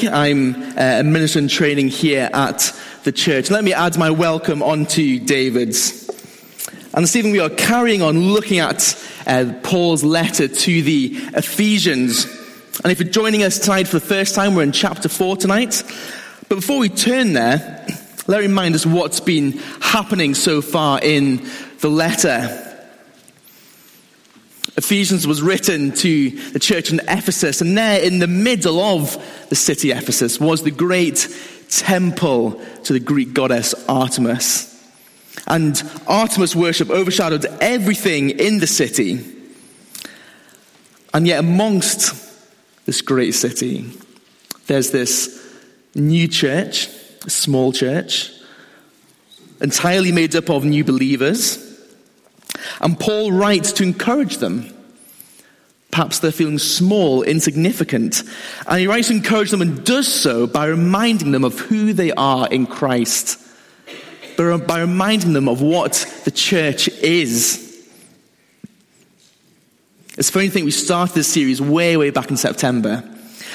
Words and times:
I'm 0.00 0.54
uh, 0.54 1.00
a 1.00 1.02
minister 1.02 1.38
in 1.38 1.48
training 1.48 1.88
here 1.88 2.30
at 2.32 2.74
the 3.04 3.12
church. 3.12 3.50
Let 3.50 3.62
me 3.62 3.74
add 3.74 3.98
my 3.98 4.10
welcome 4.10 4.62
onto 4.62 5.18
David's. 5.18 6.08
And 6.94 7.04
this 7.04 7.14
evening 7.14 7.32
we 7.32 7.40
are 7.40 7.50
carrying 7.50 8.00
on 8.00 8.18
looking 8.18 8.58
at 8.58 8.98
uh, 9.26 9.52
Paul's 9.62 10.02
letter 10.02 10.48
to 10.48 10.82
the 10.82 11.10
Ephesians. 11.34 12.24
And 12.82 12.90
if 12.90 13.00
you're 13.00 13.10
joining 13.10 13.42
us 13.42 13.58
tonight 13.58 13.86
for 13.86 13.98
the 13.98 14.06
first 14.06 14.34
time, 14.34 14.54
we're 14.54 14.62
in 14.62 14.72
chapter 14.72 15.10
4 15.10 15.36
tonight. 15.36 15.82
But 16.48 16.56
before 16.56 16.78
we 16.78 16.88
turn 16.88 17.34
there, 17.34 17.86
let 18.26 18.40
me 18.40 18.46
remind 18.46 18.74
us 18.74 18.86
what's 18.86 19.20
been 19.20 19.58
happening 19.80 20.34
so 20.34 20.62
far 20.62 21.00
in 21.02 21.46
the 21.80 21.90
letter. 21.90 22.71
Ephesians 24.76 25.26
was 25.26 25.42
written 25.42 25.92
to 25.92 26.30
the 26.52 26.58
church 26.58 26.90
in 26.90 27.00
Ephesus, 27.00 27.60
and 27.60 27.76
there 27.76 28.02
in 28.02 28.20
the 28.20 28.26
middle 28.26 28.80
of 28.80 29.16
the 29.50 29.54
city 29.54 29.90
Ephesus 29.90 30.40
was 30.40 30.62
the 30.62 30.70
great 30.70 31.28
temple 31.68 32.52
to 32.84 32.92
the 32.92 33.00
Greek 33.00 33.34
goddess 33.34 33.74
Artemis. 33.86 34.68
And 35.46 35.82
Artemis 36.06 36.56
worship 36.56 36.88
overshadowed 36.90 37.44
everything 37.60 38.30
in 38.30 38.58
the 38.60 38.66
city. 38.66 39.20
And 41.12 41.26
yet, 41.26 41.40
amongst 41.40 42.14
this 42.86 43.02
great 43.02 43.34
city, 43.34 43.90
there's 44.66 44.90
this 44.90 45.38
new 45.94 46.28
church, 46.28 46.88
a 47.26 47.30
small 47.30 47.72
church, 47.72 48.30
entirely 49.60 50.12
made 50.12 50.34
up 50.34 50.48
of 50.48 50.64
new 50.64 50.82
believers 50.82 51.71
and 52.80 52.98
Paul 52.98 53.32
writes 53.32 53.72
to 53.72 53.82
encourage 53.82 54.38
them. 54.38 54.72
Perhaps 55.90 56.20
they're 56.20 56.32
feeling 56.32 56.58
small, 56.58 57.22
insignificant. 57.22 58.22
And 58.66 58.80
he 58.80 58.86
writes 58.86 59.08
to 59.08 59.14
encourage 59.14 59.50
them 59.50 59.60
and 59.60 59.84
does 59.84 60.08
so 60.08 60.46
by 60.46 60.66
reminding 60.66 61.32
them 61.32 61.44
of 61.44 61.58
who 61.58 61.92
they 61.92 62.12
are 62.12 62.48
in 62.48 62.66
Christ. 62.66 63.38
By 64.38 64.80
reminding 64.80 65.34
them 65.34 65.48
of 65.48 65.60
what 65.60 66.10
the 66.24 66.30
church 66.30 66.88
is. 66.88 67.68
It's 70.16 70.30
funny 70.30 70.46
to 70.46 70.52
think 70.52 70.64
we 70.64 70.70
started 70.70 71.14
this 71.14 71.28
series 71.28 71.60
way, 71.60 71.96
way 71.98 72.10
back 72.10 72.30
in 72.30 72.38
September. 72.38 73.04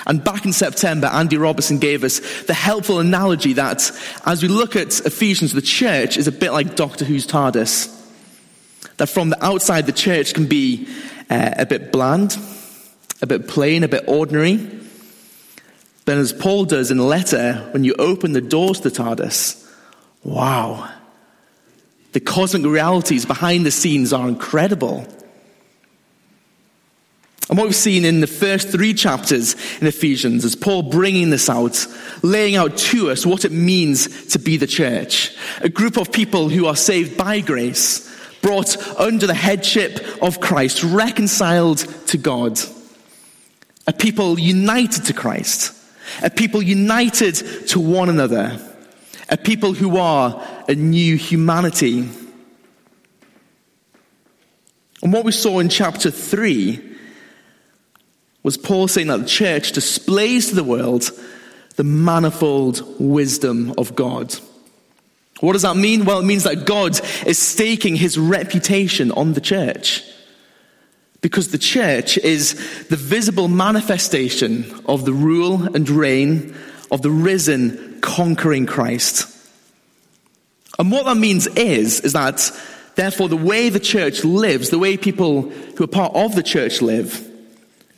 And 0.05 0.23
back 0.23 0.45
in 0.45 0.53
September, 0.53 1.07
Andy 1.07 1.37
Robertson 1.37 1.79
gave 1.79 2.03
us 2.03 2.43
the 2.43 2.53
helpful 2.53 2.99
analogy 2.99 3.53
that 3.53 3.91
as 4.27 4.43
we 4.43 4.47
look 4.47 4.75
at 4.75 4.99
Ephesians, 5.01 5.53
the 5.53 5.61
church 5.61 6.17
is 6.17 6.27
a 6.27 6.31
bit 6.31 6.51
like 6.51 6.75
Doctor 6.75 7.03
Who's 7.03 7.25
TARDIS 7.25 7.96
that 8.97 9.07
from 9.07 9.29
the 9.29 9.45
outside 9.45 9.85
the 9.85 9.91
church 9.91 10.33
can 10.33 10.47
be 10.47 10.87
uh, 11.29 11.51
a 11.57 11.65
bit 11.65 11.91
bland, 11.91 12.37
a 13.21 13.27
bit 13.27 13.47
plain, 13.47 13.83
a 13.83 13.87
bit 13.87 14.03
ordinary. 14.07 14.69
But 16.05 16.17
as 16.17 16.33
Paul 16.33 16.65
does 16.65 16.89
in 16.89 16.97
the 16.97 17.03
letter, 17.03 17.69
when 17.71 17.83
you 17.83 17.93
open 17.99 18.33
the 18.33 18.41
doors 18.41 18.79
to 18.81 18.89
TARDIS, 18.89 19.69
wow, 20.23 20.89
the 22.13 22.19
cosmic 22.19 22.65
realities 22.65 23.25
behind 23.25 23.65
the 23.65 23.71
scenes 23.71 24.13
are 24.13 24.27
incredible. 24.27 25.05
And 27.49 27.57
what 27.57 27.65
we've 27.65 27.75
seen 27.75 28.03
in 28.03 28.19
the 28.19 28.27
first 28.27 28.69
three 28.69 28.93
chapters 28.93 29.55
in 29.79 29.87
Ephesians 29.87 30.43
is 30.43 30.55
Paul 30.55 30.83
bringing 30.83 31.29
this 31.29 31.49
out, 31.49 31.85
laying 32.21 32.55
out 32.55 32.77
to 32.77 33.09
us 33.09 33.25
what 33.25 33.45
it 33.45 33.51
means 33.51 34.27
to 34.27 34.39
be 34.39 34.57
the 34.57 34.67
church. 34.67 35.35
A 35.61 35.69
group 35.69 35.97
of 35.97 36.11
people 36.11 36.49
who 36.49 36.65
are 36.65 36.75
saved 36.75 37.17
by 37.17 37.39
grace, 37.39 38.06
brought 38.41 38.77
under 38.99 39.27
the 39.27 39.33
headship 39.33 39.99
of 40.21 40.39
Christ, 40.39 40.83
reconciled 40.83 41.79
to 42.07 42.17
God. 42.17 42.59
A 43.87 43.93
people 43.93 44.39
united 44.39 45.05
to 45.05 45.13
Christ. 45.13 45.73
A 46.21 46.29
people 46.29 46.61
united 46.61 47.35
to 47.69 47.79
one 47.79 48.09
another. 48.09 48.59
A 49.29 49.37
people 49.37 49.73
who 49.73 49.97
are 49.97 50.45
a 50.67 50.75
new 50.75 51.17
humanity. 51.17 52.09
And 55.01 55.13
what 55.13 55.25
we 55.25 55.31
saw 55.31 55.59
in 55.59 55.69
chapter 55.69 56.11
3 56.11 56.95
was 58.43 58.57
Paul 58.57 58.87
saying 58.87 59.07
that 59.07 59.19
the 59.19 59.25
church 59.25 59.73
displays 59.73 60.49
to 60.49 60.55
the 60.55 60.63
world 60.63 61.11
the 61.75 61.83
manifold 61.83 62.81
wisdom 62.99 63.73
of 63.77 63.95
God. 63.95 64.35
What 65.39 65.53
does 65.53 65.61
that 65.61 65.77
mean? 65.77 66.05
Well, 66.05 66.19
it 66.19 66.25
means 66.25 66.43
that 66.43 66.65
God 66.65 66.99
is 67.25 67.37
staking 67.37 67.95
his 67.95 68.17
reputation 68.17 69.11
on 69.11 69.33
the 69.33 69.41
church. 69.41 70.03
Because 71.21 71.51
the 71.51 71.57
church 71.57 72.17
is 72.17 72.53
the 72.87 72.95
visible 72.95 73.47
manifestation 73.47 74.81
of 74.85 75.05
the 75.05 75.13
rule 75.13 75.63
and 75.75 75.89
reign 75.89 76.55
of 76.91 77.01
the 77.01 77.11
risen, 77.11 77.99
conquering 78.01 78.65
Christ. 78.65 79.33
And 80.79 80.91
what 80.91 81.05
that 81.05 81.17
means 81.17 81.47
is, 81.47 81.99
is 82.01 82.13
that 82.13 82.51
therefore 82.95 83.29
the 83.29 83.37
way 83.37 83.69
the 83.69 83.79
church 83.79 84.23
lives, 84.23 84.69
the 84.69 84.79
way 84.79 84.95
people 84.95 85.41
who 85.41 85.83
are 85.83 85.87
part 85.87 86.15
of 86.15 86.35
the 86.35 86.43
church 86.43 86.81
live, 86.81 87.23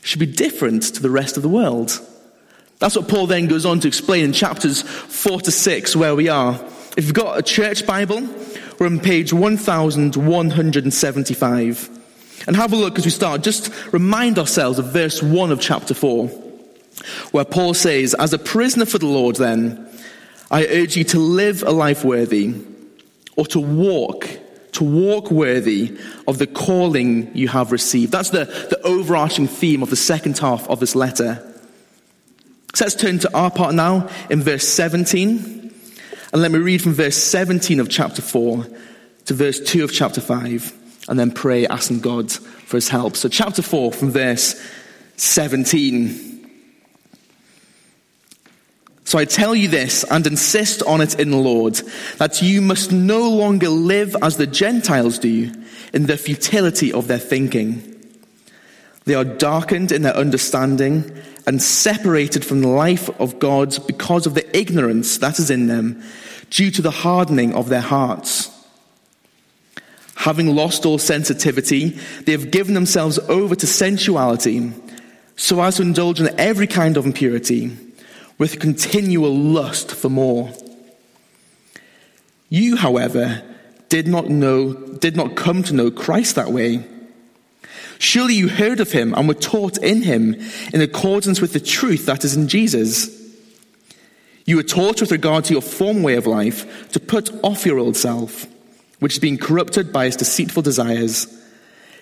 should 0.01 0.19
be 0.19 0.25
different 0.25 0.83
to 0.83 1.01
the 1.01 1.09
rest 1.09 1.35
of 1.37 1.43
the 1.43 1.49
world. 1.49 1.99
That's 2.79 2.95
what 2.95 3.09
Paul 3.09 3.27
then 3.27 3.47
goes 3.47 3.65
on 3.65 3.81
to 3.81 3.87
explain 3.87 4.23
in 4.23 4.33
chapters 4.33 4.81
4 4.81 5.41
to 5.41 5.51
6, 5.51 5.95
where 5.95 6.15
we 6.15 6.29
are. 6.29 6.59
If 6.97 7.05
you've 7.05 7.13
got 7.13 7.37
a 7.37 7.43
church 7.43 7.85
Bible, 7.85 8.27
we're 8.79 8.87
on 8.87 8.99
page 8.99 9.31
1175. 9.31 11.89
And 12.47 12.55
have 12.55 12.73
a 12.73 12.75
look 12.75 12.97
as 12.97 13.05
we 13.05 13.11
start. 13.11 13.43
Just 13.43 13.71
remind 13.93 14.39
ourselves 14.39 14.79
of 14.79 14.91
verse 14.91 15.21
1 15.21 15.51
of 15.51 15.61
chapter 15.61 15.93
4, 15.93 16.27
where 17.31 17.45
Paul 17.45 17.73
says, 17.73 18.13
As 18.15 18.33
a 18.33 18.39
prisoner 18.39 18.85
for 18.85 18.97
the 18.97 19.05
Lord, 19.05 19.35
then, 19.35 19.87
I 20.49 20.65
urge 20.65 20.97
you 20.97 21.03
to 21.05 21.19
live 21.19 21.63
a 21.63 21.71
life 21.71 22.03
worthy, 22.03 22.55
or 23.35 23.45
to 23.47 23.59
walk, 23.59 24.27
to 24.73 24.83
walk 24.83 25.29
worthy 25.29 25.97
of 26.27 26.39
the 26.39 26.47
calling 26.47 27.35
you 27.35 27.47
have 27.49 27.71
received. 27.71 28.11
That's 28.11 28.31
the, 28.31 28.45
the 28.45 28.81
overarching 28.83 29.47
theme 29.47 29.83
of 29.83 29.91
the 29.91 29.95
second 29.95 30.39
half 30.39 30.67
of 30.69 30.79
this 30.79 30.95
letter. 30.95 31.45
So 32.73 32.85
let's 32.85 32.95
turn 32.95 33.19
to 33.19 33.31
our 33.35 33.51
part 33.51 33.75
now 33.75 34.09
in 34.29 34.41
verse 34.41 34.67
17. 34.67 35.68
And 36.31 36.41
let 36.41 36.51
me 36.51 36.59
read 36.59 36.81
from 36.81 36.93
verse 36.93 37.17
17 37.17 37.79
of 37.79 37.89
chapter 37.89 38.21
4 38.21 38.65
to 39.25 39.33
verse 39.33 39.59
2 39.59 39.83
of 39.83 39.91
chapter 39.91 40.21
5, 40.21 41.07
and 41.09 41.19
then 41.19 41.31
pray, 41.31 41.67
asking 41.67 42.01
God 42.01 42.31
for 42.31 42.77
his 42.77 42.89
help. 42.89 43.15
So, 43.15 43.29
chapter 43.29 43.61
4, 43.61 43.93
from 43.93 44.11
verse 44.11 44.61
17. 45.17 46.29
So 49.09 49.17
I 49.17 49.25
tell 49.25 49.55
you 49.55 49.67
this 49.69 50.03
and 50.03 50.27
insist 50.27 50.83
on 50.83 51.01
it 51.01 51.19
in 51.19 51.31
the 51.31 51.37
Lord, 51.37 51.81
that 52.17 52.43
you 52.43 52.61
must 52.61 52.91
no 52.91 53.27
longer 53.27 53.67
live 53.67 54.15
as 54.21 54.37
the 54.37 54.45
Gentiles 54.45 55.17
do 55.17 55.51
in 55.93 56.05
the 56.05 56.15
futility 56.15 56.93
of 56.93 57.07
their 57.07 57.17
thinking. 57.17 57.98
They 59.09 59.15
are 59.15 59.25
darkened 59.25 59.91
in 59.91 60.03
their 60.03 60.15
understanding 60.15 61.19
and 61.47 61.59
separated 61.59 62.45
from 62.45 62.61
the 62.61 62.67
life 62.67 63.09
of 63.19 63.39
God 63.39 63.75
because 63.87 64.27
of 64.27 64.35
the 64.35 64.55
ignorance 64.55 65.17
that 65.17 65.39
is 65.39 65.49
in 65.49 65.65
them 65.65 66.03
due 66.51 66.69
to 66.69 66.83
the 66.83 66.91
hardening 66.91 67.55
of 67.55 67.69
their 67.69 67.81
hearts. 67.81 68.51
Having 70.13 70.55
lost 70.55 70.85
all 70.85 70.99
sensitivity, 70.99 71.97
they 72.25 72.33
have 72.33 72.51
given 72.51 72.75
themselves 72.75 73.17
over 73.17 73.55
to 73.55 73.65
sensuality 73.65 74.71
so 75.35 75.59
as 75.63 75.77
to 75.77 75.81
indulge 75.81 76.19
in 76.21 76.29
every 76.39 76.67
kind 76.67 76.95
of 76.95 77.07
impurity 77.07 77.75
with 78.37 78.59
continual 78.59 79.35
lust 79.35 79.89
for 79.89 80.09
more. 80.09 80.51
You, 82.49 82.75
however, 82.75 83.41
did 83.89 84.07
not 84.07 84.29
know, 84.29 84.73
did 84.73 85.15
not 85.17 85.35
come 85.35 85.63
to 85.63 85.73
know 85.73 85.89
Christ 85.89 86.35
that 86.35 86.51
way. 86.51 86.85
Surely 87.99 88.33
you 88.33 88.47
heard 88.47 88.79
of 88.79 88.93
him 88.93 89.13
and 89.13 89.27
were 89.27 89.33
taught 89.33 89.77
in 89.77 90.01
him 90.01 90.33
in 90.73 90.79
accordance 90.81 91.41
with 91.41 91.51
the 91.51 91.59
truth 91.59 92.05
that 92.05 92.23
is 92.23 92.35
in 92.35 92.47
Jesus. 92.47 93.09
You 94.45 94.55
were 94.55 94.63
taught 94.63 95.01
with 95.01 95.11
regard 95.11 95.43
to 95.45 95.53
your 95.53 95.61
former 95.61 96.01
way 96.01 96.15
of 96.15 96.25
life 96.25 96.91
to 96.93 96.99
put 97.01 97.29
off 97.43 97.65
your 97.65 97.77
old 97.77 97.97
self, 97.97 98.47
which 98.99 99.13
is 99.13 99.19
being 99.19 99.37
corrupted 99.37 99.91
by 99.91 100.05
its 100.05 100.15
deceitful 100.15 100.63
desires, 100.63 101.27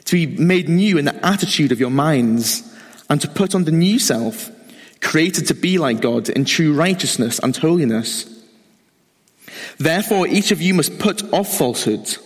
to 0.05 0.13
be 0.13 0.37
made 0.37 0.69
new 0.69 0.99
in 0.99 1.05
the 1.05 1.25
attitude 1.25 1.71
of 1.71 1.79
your 1.79 1.89
minds, 1.89 2.63
and 3.09 3.19
to 3.19 3.27
put 3.27 3.55
on 3.55 3.63
the 3.63 3.71
new 3.71 3.97
self, 3.97 4.51
created 5.01 5.47
to 5.47 5.55
be 5.55 5.79
like 5.79 5.99
God 5.99 6.29
in 6.29 6.45
true 6.45 6.75
righteousness 6.75 7.39
and 7.39 7.57
holiness. 7.57 8.31
Therefore, 9.79 10.27
each 10.27 10.51
of 10.51 10.61
you 10.61 10.75
must 10.75 10.99
put 10.99 11.33
off 11.33 11.57
falsehood 11.57 12.17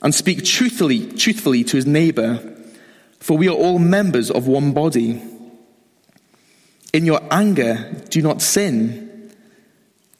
and 0.00 0.14
speak 0.14 0.44
truthfully, 0.44 1.12
truthfully 1.12 1.62
to 1.64 1.76
his 1.76 1.86
neighbor 1.86 2.54
for 3.20 3.36
we 3.36 3.48
are 3.48 3.56
all 3.56 3.78
members 3.78 4.30
of 4.30 4.46
one 4.46 4.72
body. 4.72 5.22
In 6.92 7.04
your 7.04 7.20
anger, 7.30 7.92
do 8.08 8.22
not 8.22 8.42
sin. 8.42 9.32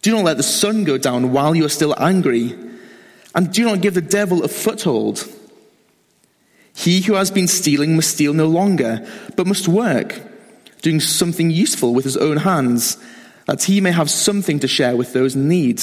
Do 0.03 0.12
not 0.12 0.25
let 0.25 0.37
the 0.37 0.43
sun 0.43 0.85
go 0.85 0.99
down 0.99 1.33
while 1.33 1.55
you 1.55 1.65
are 1.65 1.71
still 1.71 1.95
angry, 1.99 2.56
and 3.35 3.53
do 3.53 3.65
not 3.65 3.81
give 3.81 3.95
the 3.95 4.00
devil 4.00 4.45
a 4.45 4.49
foothold. 4.49 5.27
He 6.75 7.00
who 7.00 7.15
has 7.15 7.31
been 7.31 7.49
stealing 7.49 7.97
must 7.97 8.11
steal 8.11 8.33
no 8.33 8.47
longer, 8.47 9.06
but 9.37 9.47
must 9.47 9.67
work, 9.67 10.21
doing 10.83 11.00
something 11.00 11.50
useful 11.50 11.93
with 11.93 12.05
his 12.05 12.17
own 12.17 12.37
hands, 12.37 12.97
that 13.47 13.65
he 13.65 13.81
may 13.81 13.91
have 13.91 14.11
something 14.11 14.61
to 14.61 14.69
share 14.69 14.97
with 14.97 15.12
those 15.12 15.35
in 15.35 15.49
need. 15.49 15.83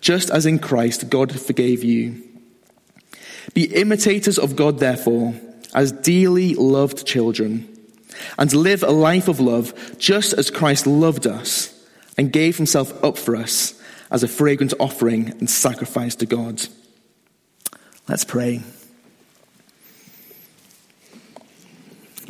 just 0.00 0.30
as 0.30 0.46
in 0.46 0.58
Christ 0.58 1.10
God 1.10 1.38
forgave 1.38 1.84
you. 1.84 2.22
Be 3.54 3.64
imitators 3.64 4.38
of 4.38 4.56
God, 4.56 4.78
therefore, 4.78 5.34
as 5.74 5.92
dearly 5.92 6.54
loved 6.54 7.06
children, 7.06 7.66
and 8.38 8.52
live 8.52 8.82
a 8.82 8.90
life 8.90 9.28
of 9.28 9.40
love, 9.40 9.98
just 9.98 10.32
as 10.32 10.50
Christ 10.50 10.86
loved 10.86 11.26
us 11.26 11.76
and 12.16 12.32
gave 12.32 12.56
himself 12.56 13.02
up 13.04 13.16
for 13.16 13.36
us 13.36 13.80
as 14.10 14.22
a 14.22 14.28
fragrant 14.28 14.74
offering 14.78 15.30
and 15.38 15.48
sacrifice 15.48 16.16
to 16.16 16.26
God. 16.26 16.60
Let's 18.08 18.24
pray. 18.24 18.62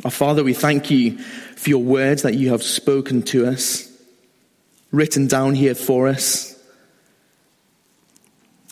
Our 0.05 0.11
Father, 0.11 0.43
we 0.43 0.53
thank 0.53 0.89
you 0.89 1.17
for 1.17 1.69
your 1.69 1.83
words 1.83 2.23
that 2.23 2.35
you 2.35 2.49
have 2.49 2.63
spoken 2.63 3.21
to 3.23 3.47
us, 3.47 3.87
written 4.91 5.27
down 5.27 5.53
here 5.53 5.75
for 5.75 6.07
us. 6.07 6.50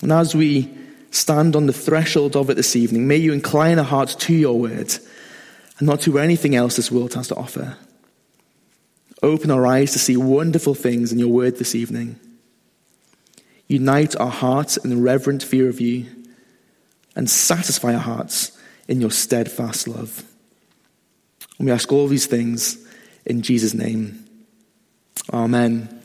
And 0.01 0.12
as 0.12 0.36
we 0.36 0.72
stand 1.12 1.56
on 1.56 1.66
the 1.66 1.74
threshold 1.74 2.36
of 2.36 2.50
it 2.50 2.56
this 2.56 2.75
evening, 2.75 3.07
may 3.07 3.18
you 3.18 3.34
incline 3.34 3.80
our 3.80 3.86
hearts 3.86 4.16
to 4.16 4.34
your 4.34 4.60
word 4.60 4.94
and 5.80 5.88
not 5.88 6.01
to 6.01 6.19
anything 6.19 6.56
else 6.56 6.75
this 6.75 6.92
world 6.92 7.13
has 7.13 7.28
to 7.30 7.36
offer. 7.36 7.78
Open 9.22 9.51
our 9.51 9.66
eyes 9.66 9.92
to 9.94 10.00
see 10.00 10.16
wonderful 10.16 10.75
things 10.75 11.12
in 11.12 11.19
your 11.19 11.30
word 11.30 11.57
this 11.57 11.75
evening. 11.75 12.19
Unite 13.68 14.16
our 14.16 14.31
hearts 14.31 14.78
in 14.78 15.04
reverent 15.04 15.44
fear 15.44 15.68
of 15.69 15.81
you 15.81 16.06
and 17.16 17.30
satisfy 17.30 17.94
our 17.94 18.00
hearts 18.00 18.57
in 18.88 19.01
your 19.01 19.12
steadfast 19.12 19.88
love. 19.88 20.24
And 21.57 21.68
we 21.68 21.72
ask 21.72 21.92
all 21.92 22.07
these 22.07 22.25
things 22.25 22.78
in 23.25 23.42
Jesus' 23.42 23.74
name. 23.74 24.25
Amen. 25.31 25.99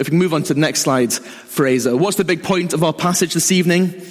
If 0.00 0.06
we 0.06 0.12
can 0.12 0.18
move 0.18 0.32
on 0.32 0.42
to 0.44 0.54
the 0.54 0.60
next 0.60 0.80
slide, 0.80 1.12
Fraser. 1.12 1.94
What's 1.94 2.16
the 2.16 2.24
big 2.24 2.42
point 2.42 2.72
of 2.72 2.82
our 2.82 2.94
passage 2.94 3.34
this 3.34 3.52
evening? 3.52 4.02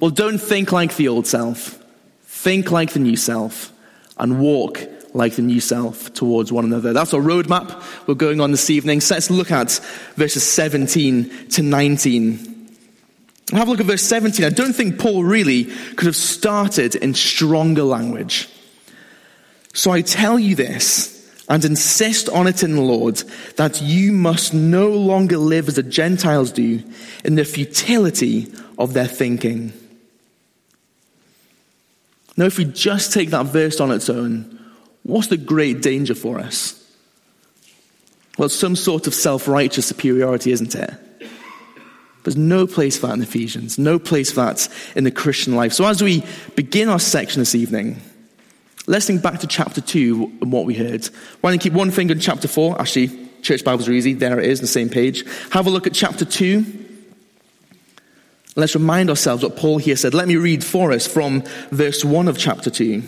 Well, 0.00 0.10
don't 0.10 0.38
think 0.38 0.72
like 0.72 0.96
the 0.96 1.06
old 1.06 1.28
self. 1.28 1.82
Think 2.24 2.72
like 2.72 2.92
the 2.92 2.98
new 2.98 3.16
self 3.16 3.72
and 4.18 4.40
walk 4.40 4.80
like 5.14 5.36
the 5.36 5.42
new 5.42 5.60
self 5.60 6.12
towards 6.14 6.52
one 6.52 6.64
another. 6.64 6.92
That's 6.92 7.14
our 7.14 7.20
roadmap 7.20 7.80
we're 8.08 8.14
going 8.14 8.40
on 8.40 8.50
this 8.50 8.70
evening. 8.70 9.00
So 9.00 9.14
let's 9.14 9.30
look 9.30 9.52
at 9.52 9.70
verses 10.16 10.42
17 10.42 11.48
to 11.50 11.62
19. 11.62 12.68
Have 13.52 13.68
a 13.68 13.70
look 13.70 13.80
at 13.80 13.86
verse 13.86 14.02
17. 14.02 14.44
I 14.44 14.50
don't 14.50 14.74
think 14.74 14.98
Paul 14.98 15.22
really 15.22 15.64
could 15.94 16.06
have 16.06 16.16
started 16.16 16.96
in 16.96 17.14
stronger 17.14 17.84
language. 17.84 18.48
So 19.74 19.92
I 19.92 20.02
tell 20.02 20.40
you 20.40 20.56
this 20.56 21.15
and 21.48 21.64
insist 21.64 22.28
on 22.30 22.46
it 22.46 22.62
in 22.62 22.74
the 22.74 22.82
Lord 22.82 23.16
that 23.56 23.80
you 23.80 24.12
must 24.12 24.52
no 24.52 24.88
longer 24.88 25.38
live 25.38 25.68
as 25.68 25.76
the 25.76 25.82
Gentiles 25.82 26.52
do 26.52 26.82
in 27.24 27.36
the 27.36 27.44
futility 27.44 28.52
of 28.78 28.94
their 28.94 29.06
thinking. 29.06 29.72
Now, 32.36 32.44
if 32.46 32.58
we 32.58 32.64
just 32.64 33.12
take 33.12 33.30
that 33.30 33.46
verse 33.46 33.80
on 33.80 33.90
its 33.90 34.10
own, 34.10 34.60
what's 35.04 35.28
the 35.28 35.36
great 35.36 35.82
danger 35.82 36.14
for 36.14 36.38
us? 36.38 36.82
Well, 38.36 38.48
some 38.48 38.76
sort 38.76 39.06
of 39.06 39.14
self 39.14 39.48
righteous 39.48 39.86
superiority, 39.86 40.52
isn't 40.52 40.74
it? 40.74 40.94
There's 42.24 42.36
no 42.36 42.66
place 42.66 42.98
for 42.98 43.06
that 43.06 43.14
in 43.14 43.22
Ephesians, 43.22 43.78
no 43.78 43.98
place 43.98 44.30
for 44.30 44.46
that 44.46 44.68
in 44.96 45.04
the 45.04 45.12
Christian 45.12 45.54
life. 45.54 45.72
So, 45.72 45.86
as 45.86 46.02
we 46.02 46.24
begin 46.56 46.88
our 46.88 46.98
section 46.98 47.40
this 47.40 47.54
evening, 47.54 48.02
Let's 48.88 49.06
think 49.06 49.20
back 49.20 49.40
to 49.40 49.48
chapter 49.48 49.80
2 49.80 50.38
and 50.42 50.52
what 50.52 50.64
we 50.64 50.74
heard. 50.74 51.04
Why 51.40 51.50
don't 51.50 51.54
you 51.54 51.70
keep 51.70 51.76
one 51.76 51.90
finger 51.90 52.14
in 52.14 52.20
chapter 52.20 52.46
4? 52.46 52.80
Actually, 52.80 53.28
church 53.42 53.64
Bibles 53.64 53.88
are 53.88 53.92
easy. 53.92 54.12
There 54.12 54.38
it 54.38 54.46
is, 54.46 54.60
the 54.60 54.68
same 54.68 54.88
page. 54.88 55.24
Have 55.50 55.66
a 55.66 55.70
look 55.70 55.88
at 55.88 55.94
chapter 55.94 56.24
2. 56.24 56.64
Let's 58.54 58.74
remind 58.74 59.10
ourselves 59.10 59.42
what 59.42 59.56
Paul 59.56 59.78
here 59.78 59.96
said. 59.96 60.14
Let 60.14 60.28
me 60.28 60.36
read 60.36 60.62
for 60.62 60.92
us 60.92 61.06
from 61.06 61.42
verse 61.70 62.04
1 62.04 62.28
of 62.28 62.38
chapter 62.38 62.70
2. 62.70 63.02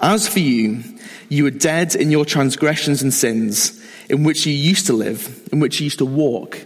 As 0.00 0.26
for 0.26 0.40
you, 0.40 0.82
you 1.28 1.44
were 1.44 1.50
dead 1.50 1.94
in 1.94 2.10
your 2.10 2.24
transgressions 2.24 3.02
and 3.02 3.12
sins, 3.12 3.80
in 4.08 4.24
which 4.24 4.46
you 4.46 4.54
used 4.54 4.86
to 4.86 4.94
live, 4.94 5.48
in 5.52 5.60
which 5.60 5.80
you 5.80 5.84
used 5.84 5.98
to 5.98 6.06
walk, 6.06 6.58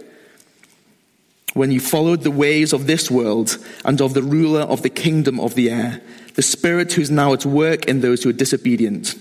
when 1.53 1.71
you 1.71 1.79
followed 1.79 2.21
the 2.21 2.31
ways 2.31 2.73
of 2.73 2.87
this 2.87 3.11
world 3.11 3.57
and 3.83 4.01
of 4.01 4.13
the 4.13 4.23
ruler 4.23 4.61
of 4.61 4.81
the 4.81 4.89
kingdom 4.89 5.39
of 5.39 5.55
the 5.55 5.69
air 5.69 6.01
the 6.35 6.41
Spirit 6.41 6.93
who 6.93 7.01
is 7.01 7.11
now 7.11 7.33
at 7.33 7.45
work 7.45 7.85
in 7.85 8.01
those 8.01 8.23
who 8.23 8.29
are 8.29 8.33
disobedient. 8.33 9.15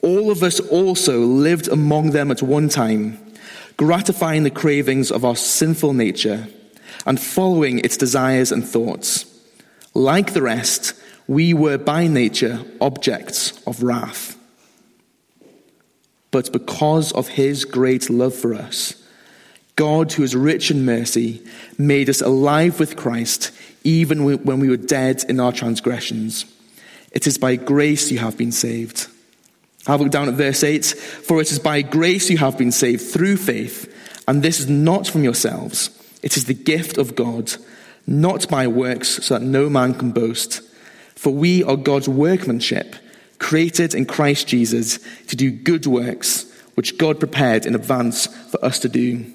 All 0.00 0.30
of 0.30 0.42
us 0.42 0.58
also 0.58 1.20
lived 1.20 1.68
among 1.68 2.10
them 2.10 2.30
at 2.30 2.42
one 2.42 2.68
time, 2.68 3.18
gratifying 3.76 4.42
the 4.42 4.50
cravings 4.50 5.12
of 5.12 5.24
our 5.24 5.36
sinful 5.36 5.92
nature 5.92 6.48
and 7.06 7.20
following 7.20 7.78
its 7.78 7.96
desires 7.96 8.50
and 8.50 8.66
thoughts. 8.66 9.26
Like 9.94 10.32
the 10.32 10.42
rest, 10.42 10.94
we 11.28 11.54
were 11.54 11.78
by 11.78 12.08
nature 12.08 12.64
objects 12.80 13.62
of 13.66 13.82
wrath. 13.82 14.36
But 16.30 16.52
because 16.52 17.12
of 17.12 17.28
his 17.28 17.64
great 17.64 18.10
love 18.10 18.34
for 18.34 18.54
us, 18.54 19.01
God, 19.76 20.12
who 20.12 20.22
is 20.22 20.36
rich 20.36 20.70
in 20.70 20.84
mercy, 20.84 21.42
made 21.78 22.10
us 22.10 22.20
alive 22.20 22.78
with 22.78 22.96
Christ 22.96 23.52
even 23.84 24.24
when 24.44 24.60
we 24.60 24.68
were 24.68 24.76
dead 24.76 25.24
in 25.28 25.40
our 25.40 25.52
transgressions. 25.52 26.44
It 27.10 27.26
is 27.26 27.38
by 27.38 27.56
grace 27.56 28.10
you 28.10 28.18
have 28.18 28.36
been 28.36 28.52
saved. 28.52 29.08
Have 29.86 30.00
a 30.00 30.04
look 30.04 30.12
down 30.12 30.28
at 30.28 30.34
verse 30.34 30.62
8. 30.62 30.84
For 30.84 31.40
it 31.40 31.50
is 31.50 31.58
by 31.58 31.82
grace 31.82 32.30
you 32.30 32.38
have 32.38 32.56
been 32.56 32.72
saved 32.72 33.02
through 33.02 33.36
faith, 33.38 33.92
and 34.28 34.42
this 34.42 34.60
is 34.60 34.68
not 34.68 35.06
from 35.08 35.24
yourselves. 35.24 35.90
It 36.22 36.36
is 36.36 36.44
the 36.44 36.54
gift 36.54 36.98
of 36.98 37.16
God, 37.16 37.52
not 38.06 38.48
by 38.48 38.66
works, 38.68 39.24
so 39.24 39.34
that 39.34 39.44
no 39.44 39.68
man 39.68 39.94
can 39.94 40.12
boast. 40.12 40.62
For 41.16 41.30
we 41.30 41.64
are 41.64 41.76
God's 41.76 42.08
workmanship, 42.08 42.94
created 43.38 43.94
in 43.94 44.06
Christ 44.06 44.46
Jesus 44.46 44.98
to 45.26 45.36
do 45.36 45.50
good 45.50 45.86
works, 45.86 46.46
which 46.74 46.96
God 46.96 47.18
prepared 47.18 47.66
in 47.66 47.74
advance 47.74 48.26
for 48.26 48.64
us 48.64 48.78
to 48.80 48.88
do. 48.88 49.26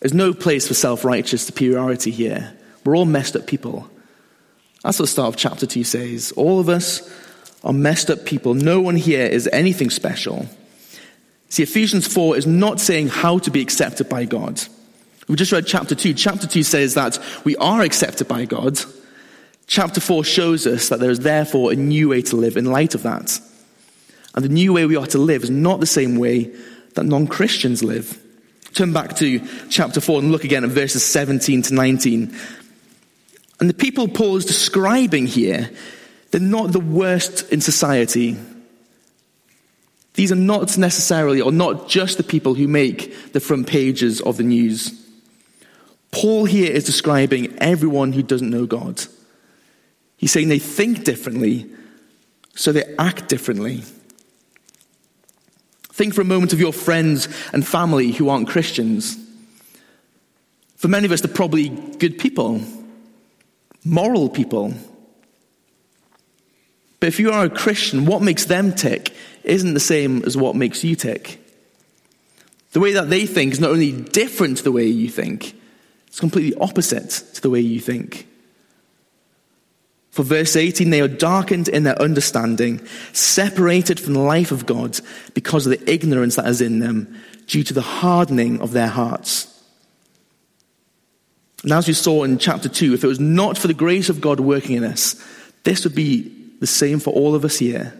There's 0.00 0.14
no 0.14 0.32
place 0.32 0.66
for 0.66 0.74
self 0.74 1.04
righteous 1.04 1.46
superiority 1.46 2.10
here. 2.10 2.56
We're 2.84 2.96
all 2.96 3.04
messed 3.04 3.36
up 3.36 3.46
people. 3.46 3.88
That's 4.82 4.98
what 4.98 5.04
the 5.04 5.12
start 5.12 5.34
of 5.34 5.36
chapter 5.36 5.66
2 5.66 5.84
says. 5.84 6.32
All 6.36 6.58
of 6.58 6.70
us 6.70 7.08
are 7.62 7.72
messed 7.72 8.10
up 8.10 8.24
people. 8.24 8.54
No 8.54 8.80
one 8.80 8.96
here 8.96 9.26
is 9.26 9.48
anything 9.52 9.90
special. 9.90 10.46
See, 11.50 11.62
Ephesians 11.62 12.06
4 12.06 12.36
is 12.36 12.46
not 12.46 12.80
saying 12.80 13.08
how 13.08 13.38
to 13.40 13.50
be 13.50 13.60
accepted 13.60 14.08
by 14.08 14.24
God. 14.24 14.62
We 15.28 15.36
just 15.36 15.52
read 15.52 15.66
chapter 15.66 15.94
2. 15.94 16.14
Chapter 16.14 16.46
2 16.46 16.62
says 16.62 16.94
that 16.94 17.18
we 17.44 17.56
are 17.56 17.82
accepted 17.82 18.26
by 18.26 18.46
God. 18.46 18.80
Chapter 19.66 20.00
4 20.00 20.24
shows 20.24 20.66
us 20.66 20.88
that 20.88 21.00
there 21.00 21.10
is 21.10 21.20
therefore 21.20 21.72
a 21.72 21.76
new 21.76 22.08
way 22.08 22.22
to 22.22 22.36
live 22.36 22.56
in 22.56 22.64
light 22.64 22.94
of 22.94 23.02
that. 23.02 23.38
And 24.34 24.44
the 24.44 24.48
new 24.48 24.72
way 24.72 24.86
we 24.86 24.96
are 24.96 25.06
to 25.08 25.18
live 25.18 25.44
is 25.44 25.50
not 25.50 25.80
the 25.80 25.86
same 25.86 26.16
way 26.16 26.52
that 26.94 27.04
non 27.04 27.26
Christians 27.26 27.84
live. 27.84 28.19
Turn 28.74 28.92
back 28.92 29.16
to 29.16 29.40
chapter 29.68 30.00
4 30.00 30.20
and 30.20 30.32
look 30.32 30.44
again 30.44 30.64
at 30.64 30.70
verses 30.70 31.04
17 31.04 31.62
to 31.62 31.74
19. 31.74 32.36
And 33.58 33.68
the 33.68 33.74
people 33.74 34.08
Paul 34.08 34.36
is 34.36 34.44
describing 34.44 35.26
here, 35.26 35.70
they're 36.30 36.40
not 36.40 36.72
the 36.72 36.80
worst 36.80 37.50
in 37.52 37.60
society. 37.60 38.36
These 40.14 40.32
are 40.32 40.36
not 40.36 40.76
necessarily, 40.78 41.40
or 41.40 41.52
not 41.52 41.88
just 41.88 42.16
the 42.16 42.22
people 42.22 42.54
who 42.54 42.68
make 42.68 43.32
the 43.32 43.40
front 43.40 43.66
pages 43.66 44.20
of 44.20 44.36
the 44.36 44.42
news. 44.42 44.92
Paul 46.10 46.44
here 46.44 46.70
is 46.70 46.84
describing 46.84 47.56
everyone 47.58 48.12
who 48.12 48.22
doesn't 48.22 48.50
know 48.50 48.66
God. 48.66 49.04
He's 50.16 50.32
saying 50.32 50.48
they 50.48 50.58
think 50.58 51.04
differently, 51.04 51.70
so 52.54 52.72
they 52.72 52.94
act 52.98 53.28
differently. 53.28 53.84
Think 56.00 56.14
for 56.14 56.22
a 56.22 56.24
moment 56.24 56.54
of 56.54 56.60
your 56.60 56.72
friends 56.72 57.28
and 57.52 57.66
family 57.66 58.10
who 58.10 58.30
aren't 58.30 58.48
Christians. 58.48 59.18
For 60.76 60.88
many 60.88 61.04
of 61.04 61.12
us, 61.12 61.20
they're 61.20 61.30
probably 61.30 61.68
good 61.68 62.18
people 62.18 62.62
moral 63.84 64.30
people. 64.30 64.72
But 67.00 67.08
if 67.08 67.20
you 67.20 67.30
are 67.32 67.44
a 67.44 67.50
Christian, 67.50 68.06
what 68.06 68.22
makes 68.22 68.46
them 68.46 68.72
tick 68.72 69.14
isn't 69.44 69.74
the 69.74 69.78
same 69.78 70.22
as 70.22 70.38
what 70.38 70.56
makes 70.56 70.82
you 70.82 70.96
tick. 70.96 71.38
The 72.72 72.80
way 72.80 72.94
that 72.94 73.10
they 73.10 73.26
think 73.26 73.52
is 73.52 73.60
not 73.60 73.70
only 73.70 73.92
different 73.92 74.56
to 74.56 74.64
the 74.64 74.72
way 74.72 74.86
you 74.86 75.10
think, 75.10 75.54
it's 76.06 76.18
completely 76.18 76.58
opposite 76.58 77.10
to 77.34 77.42
the 77.42 77.50
way 77.50 77.60
you 77.60 77.78
think. 77.78 78.26
For 80.10 80.24
verse 80.24 80.56
18, 80.56 80.90
they 80.90 81.00
are 81.00 81.08
darkened 81.08 81.68
in 81.68 81.84
their 81.84 82.00
understanding, 82.00 82.84
separated 83.12 84.00
from 84.00 84.14
the 84.14 84.20
life 84.20 84.50
of 84.50 84.66
God 84.66 85.00
because 85.34 85.66
of 85.66 85.78
the 85.78 85.92
ignorance 85.92 86.36
that 86.36 86.48
is 86.48 86.60
in 86.60 86.80
them, 86.80 87.16
due 87.46 87.62
to 87.62 87.74
the 87.74 87.80
hardening 87.80 88.60
of 88.60 88.72
their 88.72 88.88
hearts. 88.88 89.46
And 91.62 91.72
as 91.72 91.86
we 91.86 91.94
saw 91.94 92.24
in 92.24 92.38
chapter 92.38 92.68
2, 92.68 92.94
if 92.94 93.04
it 93.04 93.08
was 93.08 93.20
not 93.20 93.56
for 93.56 93.68
the 93.68 93.74
grace 93.74 94.08
of 94.08 94.20
God 94.20 94.40
working 94.40 94.76
in 94.76 94.84
us, 94.84 95.22
this 95.62 95.84
would 95.84 95.94
be 95.94 96.34
the 96.58 96.66
same 96.66 96.98
for 96.98 97.12
all 97.12 97.34
of 97.34 97.44
us 97.44 97.58
here. 97.58 97.96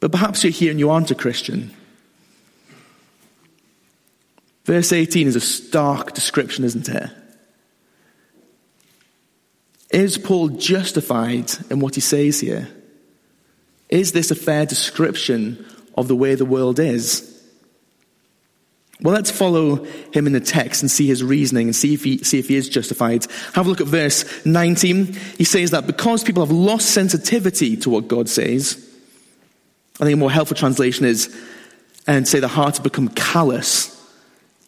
But 0.00 0.12
perhaps 0.12 0.44
you're 0.44 0.52
here 0.52 0.70
and 0.70 0.78
you 0.78 0.90
aren't 0.90 1.10
a 1.10 1.14
Christian. 1.14 1.74
Verse 4.64 4.92
18 4.92 5.26
is 5.26 5.36
a 5.36 5.40
stark 5.40 6.14
description, 6.14 6.64
isn't 6.64 6.88
it? 6.88 7.10
Is 9.94 10.18
Paul 10.18 10.48
justified 10.48 11.52
in 11.70 11.78
what 11.78 11.94
he 11.94 12.00
says 12.00 12.40
here? 12.40 12.68
Is 13.88 14.10
this 14.10 14.32
a 14.32 14.34
fair 14.34 14.66
description 14.66 15.64
of 15.96 16.08
the 16.08 16.16
way 16.16 16.34
the 16.34 16.44
world 16.44 16.80
is? 16.80 17.30
Well, 19.00 19.14
let's 19.14 19.30
follow 19.30 19.84
him 20.12 20.26
in 20.26 20.32
the 20.32 20.40
text 20.40 20.82
and 20.82 20.90
see 20.90 21.06
his 21.06 21.22
reasoning 21.22 21.68
and 21.68 21.76
see 21.76 21.94
if 21.94 22.02
he, 22.02 22.18
see 22.24 22.40
if 22.40 22.48
he 22.48 22.56
is 22.56 22.68
justified. 22.68 23.24
Have 23.52 23.66
a 23.66 23.68
look 23.68 23.80
at 23.80 23.86
verse 23.86 24.44
19. 24.44 25.12
He 25.38 25.44
says 25.44 25.70
that 25.70 25.86
because 25.86 26.24
people 26.24 26.44
have 26.44 26.52
lost 26.54 26.90
sensitivity 26.90 27.76
to 27.76 27.90
what 27.90 28.08
God 28.08 28.28
says, 28.28 28.76
I 30.00 30.06
think 30.06 30.14
a 30.14 30.16
more 30.16 30.30
helpful 30.30 30.56
translation 30.56 31.04
is, 31.04 31.32
and 32.08 32.26
say 32.26 32.40
the 32.40 32.48
heart 32.48 32.78
has 32.78 32.80
become 32.80 33.10
callous 33.10 33.93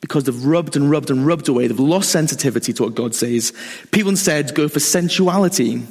because 0.00 0.24
they've 0.24 0.44
rubbed 0.44 0.76
and 0.76 0.90
rubbed 0.90 1.10
and 1.10 1.26
rubbed 1.26 1.48
away. 1.48 1.66
They've 1.66 1.78
lost 1.78 2.10
sensitivity 2.10 2.72
to 2.74 2.84
what 2.84 2.94
God 2.94 3.14
says. 3.14 3.52
People 3.90 4.10
instead 4.10 4.54
go 4.54 4.68
for 4.68 4.80
sensuality, 4.80 5.82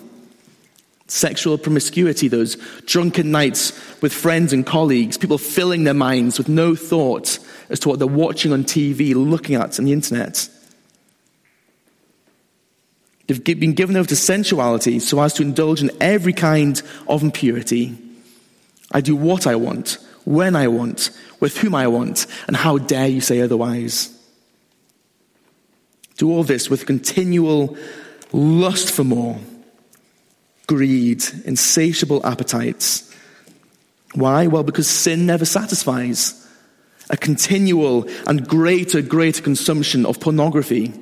sexual 1.08 1.58
promiscuity, 1.58 2.28
those 2.28 2.56
drunken 2.86 3.32
nights 3.32 3.72
with 4.02 4.14
friends 4.14 4.54
and 4.54 4.66
colleagues, 4.66 5.18
people 5.18 5.38
filling 5.38 5.84
their 5.84 5.94
minds 5.94 6.38
with 6.38 6.50
no 6.50 6.76
thought 6.76 7.40
as 7.70 7.80
to 7.82 7.90
what 7.90 8.00
they're 8.00 8.08
watching 8.08 8.54
on 8.54 8.64
TV, 8.64 9.14
looking 9.16 9.56
at 9.56 9.80
on 9.80 9.86
the 9.86 9.94
internet. 9.94 10.50
They've 13.28 13.44
been 13.44 13.74
given 13.74 13.98
over 13.98 14.08
to 14.10 14.16
sensuality 14.16 15.00
so 15.00 15.20
as 15.20 15.34
to 15.34 15.42
indulge 15.42 15.82
in 15.82 15.90
every 16.00 16.34
kind 16.34 16.80
of 17.08 17.24
impurity. 17.24 17.98
I 18.92 19.02
do 19.02 19.16
what 19.16 19.48
I 19.48 19.56
want, 19.56 19.98
when 20.26 20.56
I 20.56 20.68
want, 20.68 21.12
with 21.40 21.58
whom 21.58 21.74
I 21.74 21.88
want, 21.88 22.28
and 22.48 22.56
how 22.56 22.78
dare 22.78 23.08
you 23.08 23.22
say 23.22 23.42
otherwise? 23.42 24.12
Do 26.18 26.32
all 26.32 26.44
this 26.44 26.70
with 26.70 26.86
continual 26.86 27.78
lust 28.32 28.92
for 28.92 29.04
more, 29.04 29.40
greed, 30.68 31.24
insatiable 31.46 32.26
appetites. 32.26 33.14
Why? 34.14 34.48
Well, 34.48 34.64
because 34.64 34.88
sin 34.88 35.26
never 35.26 35.46
satisfies. 35.46 36.42
A 37.10 37.18
continual 37.18 38.10
and 38.28 38.48
greater, 38.48 39.02
greater 39.02 39.42
consumption 39.42 40.06
of 40.06 40.20
pornography. 40.20 40.94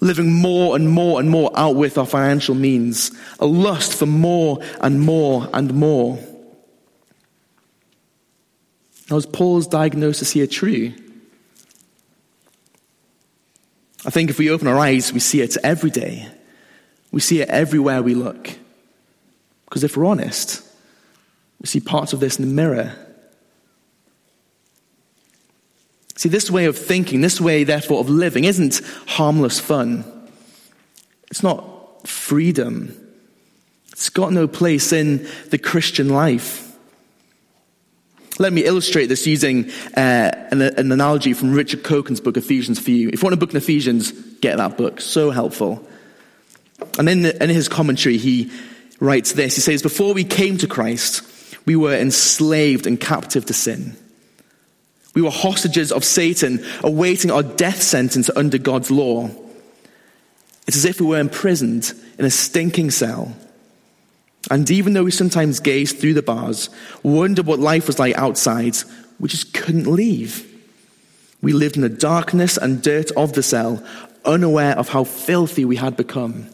Living 0.00 0.32
more 0.32 0.76
and 0.76 0.90
more 0.90 1.20
and 1.20 1.30
more 1.30 1.50
out 1.54 1.76
with 1.76 1.96
our 1.96 2.04
financial 2.04 2.54
means. 2.54 3.10
A 3.38 3.46
lust 3.46 3.94
for 3.94 4.06
more 4.06 4.60
and 4.80 5.00
more 5.00 5.48
and 5.54 5.72
more. 5.72 6.18
Now, 9.10 9.16
is 9.16 9.26
Paul's 9.26 9.66
diagnosis 9.66 10.32
here 10.32 10.46
true? 10.46 10.94
I 14.06 14.10
think 14.10 14.30
if 14.30 14.38
we 14.38 14.50
open 14.50 14.66
our 14.66 14.78
eyes, 14.78 15.12
we 15.12 15.20
see 15.20 15.40
it 15.40 15.56
every 15.62 15.90
day. 15.90 16.28
We 17.10 17.20
see 17.20 17.40
it 17.40 17.48
everywhere 17.48 18.02
we 18.02 18.14
look. 18.14 18.50
Because 19.66 19.84
if 19.84 19.96
we're 19.96 20.06
honest, 20.06 20.62
we 21.60 21.66
see 21.66 21.80
parts 21.80 22.12
of 22.12 22.20
this 22.20 22.38
in 22.38 22.46
the 22.46 22.54
mirror. 22.54 22.94
See, 26.16 26.28
this 26.28 26.50
way 26.50 26.66
of 26.66 26.78
thinking, 26.78 27.20
this 27.20 27.40
way, 27.40 27.64
therefore, 27.64 28.00
of 28.00 28.08
living 28.08 28.44
isn't 28.44 28.80
harmless 29.06 29.58
fun. 29.60 30.04
It's 31.30 31.42
not 31.42 32.06
freedom. 32.06 32.96
It's 33.92 34.10
got 34.10 34.32
no 34.32 34.46
place 34.46 34.92
in 34.92 35.26
the 35.50 35.58
Christian 35.58 36.08
life. 36.08 36.63
Let 38.38 38.52
me 38.52 38.64
illustrate 38.64 39.06
this 39.06 39.26
using 39.26 39.70
uh, 39.96 40.30
an, 40.50 40.60
an, 40.60 40.90
analogy 40.90 41.34
from 41.34 41.52
Richard 41.54 41.84
Coekin's 41.84 42.20
book, 42.20 42.36
Ephesians 42.36 42.80
for 42.80 42.90
You. 42.90 43.08
If 43.08 43.22
you 43.22 43.26
want 43.26 43.34
a 43.34 43.36
book 43.36 43.50
in 43.50 43.56
Ephesians, 43.56 44.10
get 44.40 44.56
that 44.56 44.76
book. 44.76 45.00
So 45.00 45.30
helpful. 45.30 45.86
And 46.98 47.08
in, 47.08 47.22
the, 47.22 47.42
in 47.42 47.48
his 47.48 47.68
commentary, 47.68 48.18
he 48.18 48.50
writes 48.98 49.32
this 49.32 49.54
He 49.54 49.60
says, 49.60 49.82
Before 49.82 50.14
we 50.14 50.24
came 50.24 50.58
to 50.58 50.66
Christ, 50.66 51.22
we 51.64 51.76
were 51.76 51.94
enslaved 51.94 52.86
and 52.88 53.00
captive 53.00 53.46
to 53.46 53.54
sin. 53.54 53.96
We 55.14 55.22
were 55.22 55.30
hostages 55.30 55.92
of 55.92 56.04
Satan, 56.04 56.64
awaiting 56.82 57.30
our 57.30 57.44
death 57.44 57.82
sentence 57.82 58.30
under 58.34 58.58
God's 58.58 58.90
law. 58.90 59.30
It's 60.66 60.76
as 60.76 60.84
if 60.84 61.00
we 61.00 61.06
were 61.06 61.20
imprisoned 61.20 61.92
in 62.18 62.24
a 62.24 62.30
stinking 62.30 62.90
cell 62.90 63.36
and 64.50 64.70
even 64.70 64.92
though 64.92 65.04
we 65.04 65.10
sometimes 65.10 65.60
gazed 65.60 65.98
through 65.98 66.14
the 66.14 66.22
bars, 66.22 66.70
wondered 67.02 67.46
what 67.46 67.58
life 67.58 67.86
was 67.86 67.98
like 67.98 68.16
outside, 68.16 68.76
we 69.18 69.28
just 69.28 69.54
couldn't 69.54 69.86
leave. 69.86 70.50
We 71.42 71.52
lived 71.52 71.76
in 71.76 71.82
the 71.82 71.88
darkness 71.88 72.56
and 72.56 72.82
dirt 72.82 73.10
of 73.12 73.34
the 73.34 73.42
cell, 73.42 73.84
unaware 74.24 74.76
of 74.78 74.88
how 74.88 75.04
filthy 75.04 75.64
we 75.64 75.76
had 75.76 75.96
become. 75.96 76.48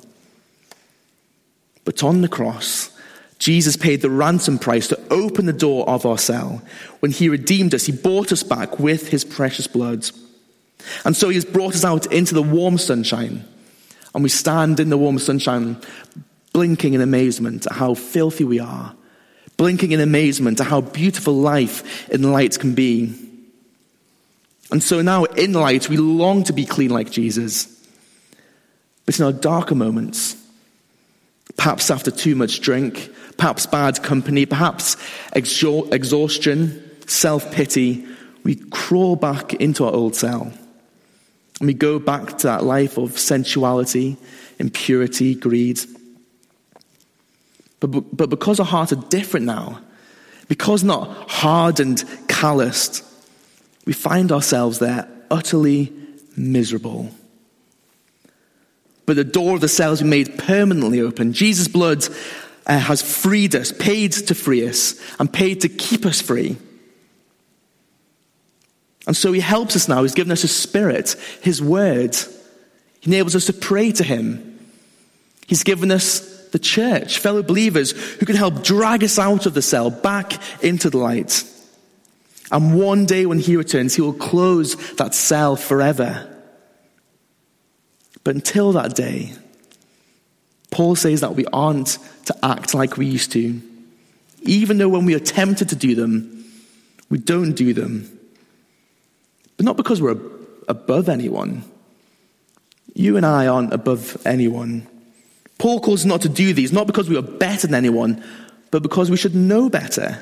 But 1.84 2.02
on 2.02 2.20
the 2.20 2.28
cross, 2.28 2.90
Jesus 3.38 3.76
paid 3.76 4.02
the 4.02 4.10
ransom 4.10 4.58
price 4.58 4.88
to 4.88 5.00
open 5.10 5.46
the 5.46 5.52
door 5.52 5.88
of 5.88 6.04
our 6.04 6.18
cell. 6.18 6.62
When 7.00 7.10
he 7.10 7.28
redeemed 7.28 7.74
us, 7.74 7.86
he 7.86 7.92
bought 7.92 8.32
us 8.32 8.42
back 8.42 8.78
with 8.78 9.08
his 9.08 9.24
precious 9.24 9.66
blood. 9.66 10.10
And 11.04 11.16
so 11.16 11.28
he 11.28 11.36
has 11.36 11.44
brought 11.44 11.74
us 11.74 11.84
out 11.84 12.12
into 12.12 12.34
the 12.34 12.42
warm 12.42 12.76
sunshine. 12.76 13.44
And 14.14 14.22
we 14.22 14.28
stand 14.28 14.78
in 14.78 14.90
the 14.90 14.98
warm 14.98 15.18
sunshine, 15.18 15.76
blinking 16.52 16.94
in 16.94 17.00
amazement 17.00 17.66
at 17.66 17.72
how 17.72 17.94
filthy 17.94 18.44
we 18.44 18.60
are, 18.60 18.94
blinking 19.56 19.92
in 19.92 20.00
amazement 20.00 20.60
at 20.60 20.66
how 20.66 20.80
beautiful 20.80 21.34
life 21.34 22.08
in 22.10 22.32
light 22.32 22.58
can 22.58 22.74
be. 22.74 23.14
And 24.70 24.82
so 24.82 25.02
now 25.02 25.24
in 25.24 25.52
light, 25.52 25.88
we 25.88 25.96
long 25.96 26.44
to 26.44 26.52
be 26.52 26.64
clean 26.64 26.90
like 26.90 27.10
Jesus. 27.10 27.66
But 29.06 29.18
in 29.18 29.24
our 29.24 29.32
darker 29.32 29.74
moments, 29.74 30.36
perhaps 31.56 31.90
after 31.90 32.10
too 32.10 32.36
much 32.36 32.60
drink, 32.60 33.10
perhaps 33.36 33.66
bad 33.66 34.02
company, 34.02 34.46
perhaps 34.46 34.96
exhaustion, 35.32 36.90
self 37.06 37.50
pity, 37.52 38.06
we 38.44 38.56
crawl 38.70 39.16
back 39.16 39.54
into 39.54 39.84
our 39.84 39.92
old 39.92 40.14
cell. 40.14 40.52
And 41.60 41.66
we 41.66 41.74
go 41.74 41.98
back 41.98 42.38
to 42.38 42.46
that 42.46 42.64
life 42.64 42.96
of 42.96 43.18
sensuality, 43.18 44.16
impurity, 44.58 45.34
greed. 45.34 45.80
But, 47.80 48.16
but 48.16 48.30
because 48.30 48.60
our 48.60 48.66
hearts 48.66 48.92
are 48.92 48.96
different 48.96 49.46
now, 49.46 49.80
because 50.48 50.84
not 50.84 51.30
hardened, 51.30 52.04
calloused, 52.28 53.04
we 53.86 53.92
find 53.92 54.30
ourselves 54.30 54.78
there 54.78 55.08
utterly 55.30 55.92
miserable. 56.36 57.10
But 59.06 59.16
the 59.16 59.24
door 59.24 59.54
of 59.54 59.60
the 59.60 59.68
cell 59.68 59.90
has 59.90 60.00
been 60.00 60.10
made 60.10 60.38
permanently 60.38 61.00
open. 61.00 61.32
Jesus' 61.32 61.68
blood 61.68 62.06
uh, 62.66 62.78
has 62.78 63.02
freed 63.02 63.54
us, 63.56 63.72
paid 63.72 64.12
to 64.12 64.34
free 64.34 64.68
us, 64.68 65.00
and 65.18 65.32
paid 65.32 65.62
to 65.62 65.68
keep 65.68 66.04
us 66.06 66.20
free. 66.20 66.56
And 69.06 69.16
so 69.16 69.32
he 69.32 69.40
helps 69.40 69.74
us 69.74 69.88
now. 69.88 70.02
He's 70.02 70.14
given 70.14 70.30
us 70.30 70.42
his 70.42 70.54
spirit, 70.54 71.16
his 71.42 71.60
word. 71.60 72.14
He 73.00 73.10
enables 73.10 73.34
us 73.34 73.46
to 73.46 73.52
pray 73.52 73.90
to 73.92 74.04
him. 74.04 74.60
He's 75.48 75.64
given 75.64 75.90
us 75.90 76.29
the 76.52 76.58
church, 76.58 77.18
fellow 77.18 77.42
believers 77.42 77.92
who 77.92 78.26
can 78.26 78.36
help 78.36 78.62
drag 78.62 79.04
us 79.04 79.18
out 79.18 79.46
of 79.46 79.54
the 79.54 79.62
cell 79.62 79.90
back 79.90 80.40
into 80.62 80.90
the 80.90 80.98
light. 80.98 81.44
And 82.52 82.78
one 82.78 83.06
day 83.06 83.26
when 83.26 83.38
he 83.38 83.56
returns, 83.56 83.94
he 83.94 84.02
will 84.02 84.12
close 84.12 84.74
that 84.94 85.14
cell 85.14 85.56
forever. 85.56 86.26
But 88.24 88.34
until 88.34 88.72
that 88.72 88.94
day, 88.94 89.32
Paul 90.70 90.96
says 90.96 91.20
that 91.20 91.34
we 91.34 91.46
aren't 91.52 91.98
to 92.26 92.36
act 92.44 92.74
like 92.74 92.96
we 92.96 93.06
used 93.06 93.32
to. 93.32 93.60
Even 94.42 94.78
though 94.78 94.88
when 94.88 95.04
we 95.04 95.14
are 95.14 95.20
tempted 95.20 95.68
to 95.70 95.76
do 95.76 95.94
them, 95.94 96.44
we 97.08 97.18
don't 97.18 97.54
do 97.54 97.72
them. 97.72 98.18
But 99.56 99.66
not 99.66 99.76
because 99.76 100.00
we're 100.00 100.18
above 100.68 101.08
anyone. 101.08 101.64
You 102.94 103.16
and 103.16 103.26
I 103.26 103.46
aren't 103.46 103.72
above 103.72 104.16
anyone. 104.24 104.86
Paul 105.60 105.78
calls 105.80 106.00
us 106.00 106.04
not 106.06 106.22
to 106.22 106.30
do 106.30 106.54
these, 106.54 106.72
not 106.72 106.86
because 106.86 107.10
we 107.10 107.18
are 107.18 107.22
better 107.22 107.66
than 107.66 107.74
anyone, 107.74 108.24
but 108.70 108.82
because 108.82 109.10
we 109.10 109.18
should 109.18 109.34
know 109.34 109.68
better. 109.68 110.18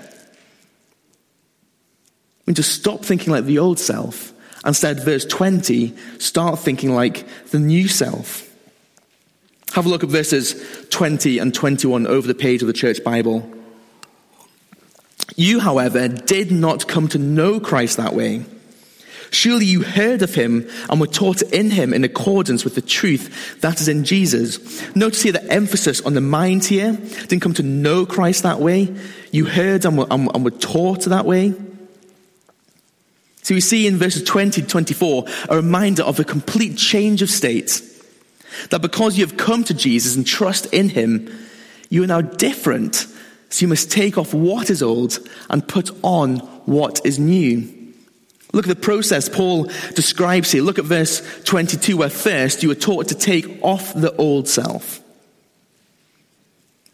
We 2.45 2.51
need 2.51 2.57
to 2.57 2.65
stop 2.65 3.05
thinking 3.05 3.33
like 3.33 3.45
the 3.45 3.61
old 3.61 3.79
self. 3.79 4.33
Instead, 4.67 5.05
verse 5.05 5.25
20, 5.25 5.97
start 6.19 6.59
thinking 6.59 6.93
like 6.93 7.25
the 7.51 7.61
new 7.61 7.87
self. 7.87 8.53
Have 9.75 9.87
a 9.87 9.89
look 9.89 10.03
at 10.03 10.11
verses 10.11 10.61
20 10.91 11.39
and 11.39 11.55
21 11.55 12.09
over 12.09 12.27
the 12.27 12.35
page 12.35 12.63
of 12.63 12.67
the 12.67 12.73
church 12.73 13.05
Bible. 13.05 13.49
You, 15.37 15.61
however, 15.61 16.09
did 16.09 16.51
not 16.51 16.89
come 16.89 17.07
to 17.09 17.19
know 17.19 17.61
Christ 17.61 17.99
that 17.99 18.13
way. 18.13 18.45
Surely 19.31 19.67
you 19.67 19.83
heard 19.83 20.23
of 20.23 20.35
him 20.35 20.69
and 20.89 21.01
were 21.01 21.07
taught 21.07 21.43
in 21.43 21.71
him 21.71 21.93
in 21.93 22.05
accordance 22.05 22.65
with 22.65 22.75
the 22.75 22.81
truth 22.81 23.61
that 23.61 23.81
is 23.81 23.89
in 23.89 24.05
Jesus. 24.05 24.95
Notice 24.97 25.23
here 25.23 25.33
the 25.33 25.53
emphasis 25.53 26.01
on 26.01 26.15
the 26.15 26.21
mind 26.21 26.65
here. 26.65 26.93
Didn't 26.93 27.41
come 27.41 27.55
to 27.55 27.63
know 27.63 28.07
Christ 28.07 28.43
that 28.43 28.61
way. 28.61 28.95
You 29.31 29.45
heard 29.45 29.85
and 29.85 29.99
were, 29.99 30.07
and, 30.11 30.45
were 30.45 30.51
taught 30.51 31.05
that 31.05 31.27
way. 31.27 31.55
So 33.43 33.55
we 33.55 33.61
see 33.61 33.87
in 33.87 33.97
verses 33.97 34.25
20 34.25 34.63
to 34.63 34.69
24 34.69 35.25
a 35.49 35.57
reminder 35.57 36.03
of 36.03 36.21
a 36.21 36.25
complete 36.25 36.77
change 36.77 37.23
of 37.23 37.31
state. 37.31 37.83
That 38.71 38.83
because 38.83 39.19
you 39.19 39.27
have 39.27 39.37
come 39.37 39.65
to 39.65 39.75
Jesus 39.75 40.17
and 40.17 40.27
trust 40.27 40.67
in 40.67 40.89
him, 40.89 41.31
you 41.91 42.03
are 42.03 42.07
now 42.07 42.23
different. 42.23 43.07
So 43.51 43.63
you 43.63 43.69
must 43.69 43.91
take 43.91 44.19
off 44.19 44.35
what 44.35 44.71
is 44.71 44.83
old 44.83 45.19
and 45.49 45.67
put 45.67 45.91
on 46.03 46.39
what 46.67 47.05
is 47.05 47.19
new. 47.19 47.78
Look 48.53 48.67
at 48.67 48.75
the 48.75 48.83
process 48.83 49.29
Paul 49.29 49.65
describes 49.95 50.51
here. 50.51 50.63
Look 50.63 50.79
at 50.79 50.85
verse 50.85 51.23
22, 51.45 51.97
where 51.97 52.09
first 52.09 52.63
you 52.63 52.69
were 52.69 52.75
taught 52.75 53.09
to 53.09 53.15
take 53.15 53.63
off 53.63 53.93
the 53.95 54.15
old 54.17 54.49
self. 54.49 55.01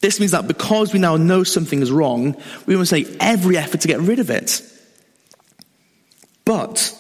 This 0.01 0.21
means 0.21 0.33
that 0.33 0.49
because 0.49 0.93
we 0.93 0.99
now 0.99 1.17
know 1.17 1.45
something 1.45 1.81
is 1.81 1.91
wrong, 1.91 2.37
we 2.67 2.77
must 2.77 2.93
make 2.93 3.09
every 3.21 3.57
effort 3.57 3.81
to 3.83 3.89
get 3.89 4.01
rid 4.01 4.19
of 4.19 4.31
it. 4.31 4.63
But 6.45 6.95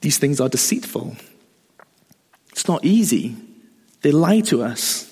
these 0.00 0.18
things 0.18 0.40
are 0.40 0.48
deceitful. 0.48 1.16
It's 2.52 2.68
not 2.68 2.84
easy. 2.84 3.36
They 4.02 4.12
lie 4.12 4.40
to 4.42 4.62
us. 4.62 5.04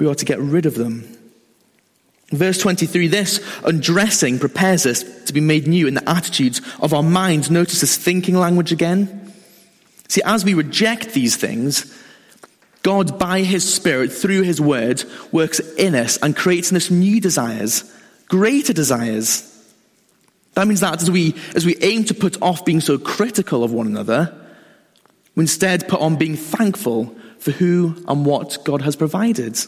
We 0.00 0.06
ought 0.06 0.18
to 0.18 0.24
get 0.24 0.38
rid 0.38 0.66
of 0.66 0.74
them. 0.74 1.21
Verse 2.32 2.58
23 2.58 3.08
this 3.08 3.40
undressing 3.64 4.38
prepares 4.38 4.86
us 4.86 5.02
to 5.24 5.32
be 5.34 5.40
made 5.40 5.66
new 5.66 5.86
in 5.86 5.94
the 5.94 6.08
attitudes 6.08 6.62
of 6.80 6.94
our 6.94 7.02
minds. 7.02 7.50
Notice 7.50 7.82
this 7.82 7.96
thinking 7.96 8.36
language 8.36 8.72
again. 8.72 9.32
See, 10.08 10.22
as 10.24 10.44
we 10.44 10.54
reject 10.54 11.12
these 11.12 11.36
things, 11.36 11.98
God, 12.82 13.18
by 13.18 13.40
His 13.40 13.72
Spirit, 13.72 14.12
through 14.12 14.42
His 14.42 14.60
Word, 14.60 15.04
works 15.30 15.60
in 15.60 15.94
us 15.94 16.16
and 16.18 16.34
creates 16.34 16.70
in 16.70 16.76
us 16.76 16.90
new 16.90 17.20
desires, 17.20 17.84
greater 18.28 18.72
desires. 18.72 19.48
That 20.54 20.66
means 20.66 20.80
that 20.80 21.00
as 21.00 21.10
we, 21.10 21.34
as 21.54 21.66
we 21.66 21.76
aim 21.82 22.04
to 22.04 22.14
put 22.14 22.40
off 22.42 22.64
being 22.64 22.80
so 22.80 22.98
critical 22.98 23.62
of 23.62 23.72
one 23.72 23.86
another, 23.86 24.34
we 25.34 25.42
instead 25.42 25.86
put 25.86 26.00
on 26.00 26.16
being 26.16 26.36
thankful 26.36 27.14
for 27.38 27.52
who 27.52 28.02
and 28.08 28.24
what 28.24 28.58
God 28.64 28.82
has 28.82 28.96
provided. 28.96 29.58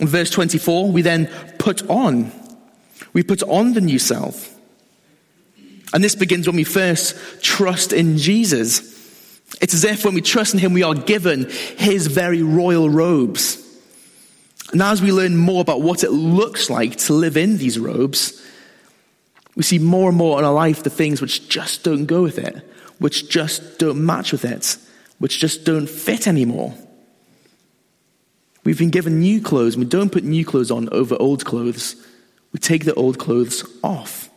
In 0.00 0.06
verse 0.06 0.30
24, 0.30 0.90
we 0.90 1.02
then 1.02 1.26
put 1.58 1.88
on. 1.88 2.32
We 3.12 3.22
put 3.22 3.42
on 3.42 3.72
the 3.72 3.80
new 3.80 3.98
self. 3.98 4.54
And 5.92 6.04
this 6.04 6.14
begins 6.14 6.46
when 6.46 6.56
we 6.56 6.64
first 6.64 7.42
trust 7.42 7.92
in 7.92 8.18
Jesus. 8.18 8.80
It's 9.60 9.74
as 9.74 9.84
if 9.84 10.04
when 10.04 10.14
we 10.14 10.20
trust 10.20 10.52
in 10.52 10.60
Him, 10.60 10.72
we 10.72 10.82
are 10.82 10.94
given 10.94 11.48
His 11.76 12.06
very 12.06 12.42
royal 12.42 12.90
robes. 12.90 13.64
And 14.72 14.82
as 14.82 15.00
we 15.00 15.12
learn 15.12 15.36
more 15.36 15.62
about 15.62 15.80
what 15.80 16.04
it 16.04 16.10
looks 16.10 16.68
like 16.68 16.96
to 16.96 17.14
live 17.14 17.36
in 17.36 17.56
these 17.56 17.78
robes, 17.78 18.44
we 19.56 19.62
see 19.62 19.78
more 19.78 20.10
and 20.10 20.18
more 20.18 20.38
in 20.38 20.44
our 20.44 20.52
life 20.52 20.82
the 20.82 20.90
things 20.90 21.20
which 21.20 21.48
just 21.48 21.82
don't 21.82 22.04
go 22.04 22.22
with 22.22 22.38
it, 22.38 22.56
which 22.98 23.30
just 23.30 23.78
don't 23.78 24.04
match 24.04 24.30
with 24.30 24.44
it, 24.44 24.76
which 25.18 25.40
just 25.40 25.64
don't 25.64 25.88
fit 25.88 26.28
anymore. 26.28 26.74
We've 28.68 28.78
been 28.78 28.90
given 28.90 29.20
new 29.20 29.40
clothes. 29.40 29.78
We 29.78 29.86
don't 29.86 30.12
put 30.12 30.24
new 30.24 30.44
clothes 30.44 30.70
on 30.70 30.90
over 30.90 31.16
old 31.18 31.46
clothes. 31.46 31.96
We 32.52 32.58
take 32.58 32.84
the 32.84 32.92
old 32.92 33.18
clothes 33.18 33.66
off. 33.82 34.28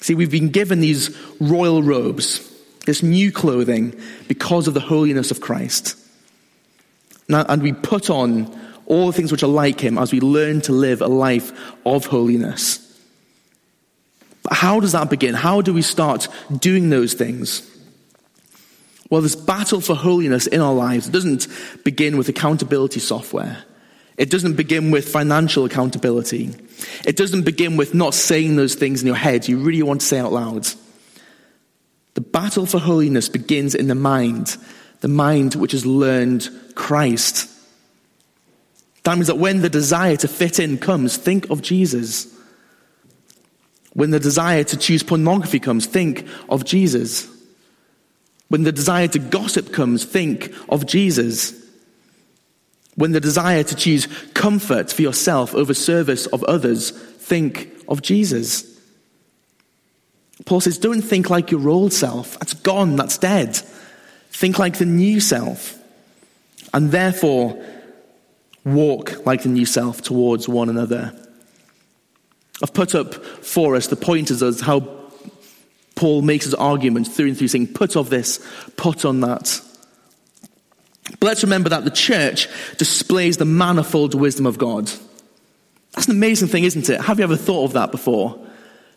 See, 0.00 0.14
we've 0.14 0.30
been 0.30 0.48
given 0.48 0.80
these 0.80 1.14
royal 1.38 1.82
robes, 1.82 2.50
this 2.86 3.02
new 3.02 3.30
clothing, 3.30 3.94
because 4.26 4.68
of 4.68 4.72
the 4.72 4.80
holiness 4.80 5.30
of 5.30 5.42
Christ. 5.42 5.98
And 7.28 7.62
we 7.62 7.74
put 7.74 8.08
on 8.08 8.58
all 8.86 9.08
the 9.08 9.12
things 9.12 9.30
which 9.30 9.42
are 9.42 9.48
like 9.48 9.80
Him 9.80 9.98
as 9.98 10.10
we 10.12 10.20
learn 10.20 10.62
to 10.62 10.72
live 10.72 11.02
a 11.02 11.08
life 11.08 11.52
of 11.84 12.06
holiness. 12.06 12.78
But 14.44 14.54
how 14.54 14.80
does 14.80 14.92
that 14.92 15.10
begin? 15.10 15.34
How 15.34 15.60
do 15.60 15.74
we 15.74 15.82
start 15.82 16.26
doing 16.58 16.88
those 16.88 17.12
things? 17.12 17.70
Well, 19.10 19.22
this 19.22 19.36
battle 19.36 19.80
for 19.80 19.94
holiness 19.94 20.46
in 20.46 20.60
our 20.60 20.74
lives 20.74 21.08
doesn't 21.08 21.46
begin 21.84 22.18
with 22.18 22.28
accountability 22.28 23.00
software. 23.00 23.64
It 24.18 24.30
doesn't 24.30 24.54
begin 24.54 24.90
with 24.90 25.08
financial 25.08 25.64
accountability. 25.64 26.50
It 27.06 27.16
doesn't 27.16 27.44
begin 27.44 27.76
with 27.76 27.94
not 27.94 28.14
saying 28.14 28.56
those 28.56 28.74
things 28.74 29.00
in 29.00 29.06
your 29.06 29.16
head 29.16 29.48
you 29.48 29.58
really 29.58 29.82
want 29.82 30.00
to 30.00 30.06
say 30.06 30.18
out 30.18 30.32
loud. 30.32 30.66
The 32.14 32.20
battle 32.20 32.66
for 32.66 32.78
holiness 32.78 33.28
begins 33.28 33.76
in 33.76 33.86
the 33.86 33.94
mind, 33.94 34.56
the 35.00 35.08
mind 35.08 35.54
which 35.54 35.72
has 35.72 35.86
learned 35.86 36.50
Christ. 36.74 37.48
That 39.04 39.14
means 39.14 39.28
that 39.28 39.38
when 39.38 39.62
the 39.62 39.70
desire 39.70 40.16
to 40.16 40.28
fit 40.28 40.58
in 40.58 40.78
comes, 40.78 41.16
think 41.16 41.48
of 41.48 41.62
Jesus. 41.62 42.26
When 43.94 44.10
the 44.10 44.20
desire 44.20 44.64
to 44.64 44.76
choose 44.76 45.04
pornography 45.04 45.60
comes, 45.60 45.86
think 45.86 46.26
of 46.48 46.64
Jesus. 46.64 47.28
When 48.48 48.62
the 48.62 48.72
desire 48.72 49.08
to 49.08 49.18
gossip 49.18 49.72
comes, 49.72 50.04
think 50.04 50.54
of 50.68 50.86
Jesus. 50.86 51.54
When 52.94 53.12
the 53.12 53.20
desire 53.20 53.62
to 53.62 53.74
choose 53.74 54.06
comfort 54.34 54.90
for 54.90 55.02
yourself 55.02 55.54
over 55.54 55.74
service 55.74 56.26
of 56.26 56.42
others, 56.44 56.90
think 56.90 57.70
of 57.88 58.02
Jesus. 58.02 58.64
Paul 60.46 60.60
says, 60.60 60.78
don't 60.78 61.02
think 61.02 61.30
like 61.30 61.50
your 61.50 61.68
old 61.68 61.92
self. 61.92 62.38
That's 62.38 62.54
gone, 62.54 62.96
that's 62.96 63.18
dead. 63.18 63.56
Think 64.30 64.58
like 64.58 64.78
the 64.78 64.86
new 64.86 65.20
self. 65.20 65.78
And 66.72 66.90
therefore, 66.90 67.62
walk 68.64 69.26
like 69.26 69.42
the 69.42 69.48
new 69.48 69.66
self 69.66 70.02
towards 70.02 70.48
one 70.48 70.68
another. 70.68 71.14
I've 72.62 72.74
put 72.74 72.94
up 72.94 73.14
for 73.14 73.76
us 73.76 73.86
the 73.86 73.96
pointers 73.96 74.42
as 74.42 74.60
how 74.60 74.97
Paul 75.98 76.22
makes 76.22 76.44
his 76.44 76.54
argument 76.54 77.08
through 77.08 77.26
and 77.26 77.36
through 77.36 77.48
saying, 77.48 77.72
put 77.74 77.96
off 77.96 78.08
this, 78.08 78.38
put 78.76 79.04
on 79.04 79.18
that. 79.22 79.60
But 81.18 81.26
let's 81.26 81.42
remember 81.42 81.70
that 81.70 81.82
the 81.82 81.90
church 81.90 82.46
displays 82.76 83.38
the 83.38 83.44
manifold 83.44 84.14
wisdom 84.14 84.46
of 84.46 84.58
God. 84.58 84.88
That's 85.94 86.06
an 86.06 86.12
amazing 86.12 86.46
thing, 86.46 86.62
isn't 86.62 86.88
it? 86.88 87.00
Have 87.00 87.18
you 87.18 87.24
ever 87.24 87.34
thought 87.34 87.64
of 87.64 87.72
that 87.72 87.90
before? 87.90 88.38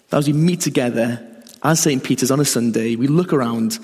That 0.09 0.17
as 0.17 0.27
we 0.27 0.33
meet 0.33 0.61
together 0.61 1.27
as 1.63 1.79
St. 1.79 2.03
Peter's 2.03 2.29
on 2.29 2.39
a 2.39 2.45
Sunday, 2.45 2.95
we 2.95 3.07
look 3.07 3.33
around, 3.33 3.79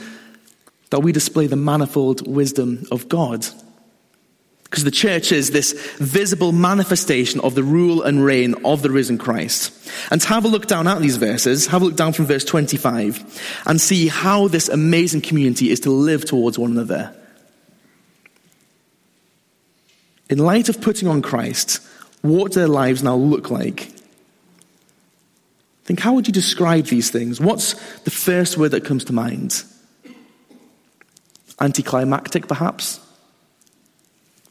that 0.92 1.00
we 1.00 1.12
display 1.12 1.48
the 1.48 1.56
manifold 1.56 2.28
wisdom 2.28 2.86
of 2.92 3.10
God. 3.10 3.48
Because 4.70 4.84
the 4.84 4.92
church 4.92 5.32
is 5.32 5.52
this 5.52 5.72
visible 5.98 6.52
manifestation 6.52 7.40
of 7.40 7.56
the 7.56 7.64
rule 7.64 8.04
and 8.04 8.24
reign 8.24 8.54
of 8.66 8.82
the 8.82 8.92
risen 8.92 9.18
Christ. 9.18 9.72
And 10.12 10.20
to 10.20 10.28
have 10.28 10.44
a 10.44 10.50
look 10.50 10.68
down 10.68 10.88
at 10.88 11.00
these 11.00 11.16
verses, 11.16 11.68
have 11.68 11.82
a 11.82 11.86
look 11.86 11.96
down 11.96 12.12
from 12.12 12.26
verse 12.26 12.44
25, 12.44 13.64
and 13.66 13.80
see 13.80 14.10
how 14.10 14.50
this 14.50 14.68
amazing 14.68 15.22
community 15.22 15.72
is 15.72 15.80
to 15.82 15.90
live 15.90 16.26
towards 16.26 16.60
one 16.60 16.72
another. 16.72 17.16
In 20.30 20.40
light 20.40 20.68
of 20.68 20.82
putting 20.82 21.08
on 21.08 21.22
Christ, 21.22 21.80
what 22.22 22.52
do 22.52 22.60
their 22.60 22.68
lives 22.68 23.02
now 23.02 23.16
look 23.16 23.50
like? 23.50 23.94
Think, 25.86 26.02
how 26.02 26.14
would 26.14 26.28
you 26.28 26.34
describe 26.34 26.88
these 26.88 27.10
things? 27.10 27.40
What's 27.40 27.74
the 28.00 28.12
first 28.12 28.58
word 28.58 28.72
that 28.72 28.84
comes 28.84 29.06
to 29.06 29.14
mind? 29.14 29.64
Anticlimactic, 31.62 32.50
perhaps? 32.50 33.00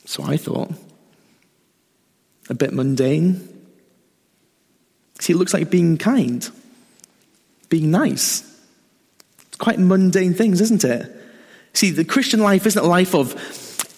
So 0.07 0.25
I 0.25 0.37
thought. 0.39 0.71
A 2.49 2.55
bit 2.55 2.73
mundane. 2.73 3.49
See, 5.21 5.33
it 5.33 5.37
looks 5.37 5.53
like 5.53 5.69
being 5.69 5.99
kind, 5.99 6.49
being 7.69 7.91
nice. 7.91 8.43
It's 9.49 9.57
quite 9.57 9.79
mundane 9.79 10.35
things, 10.35 10.61
isn't 10.61 10.85
it? 10.85 11.11
See, 11.73 11.91
the 11.91 12.05
Christian 12.05 12.41
life 12.41 12.67
isn't 12.67 12.83
a 12.83 12.87
life 12.87 13.15
of 13.15 13.35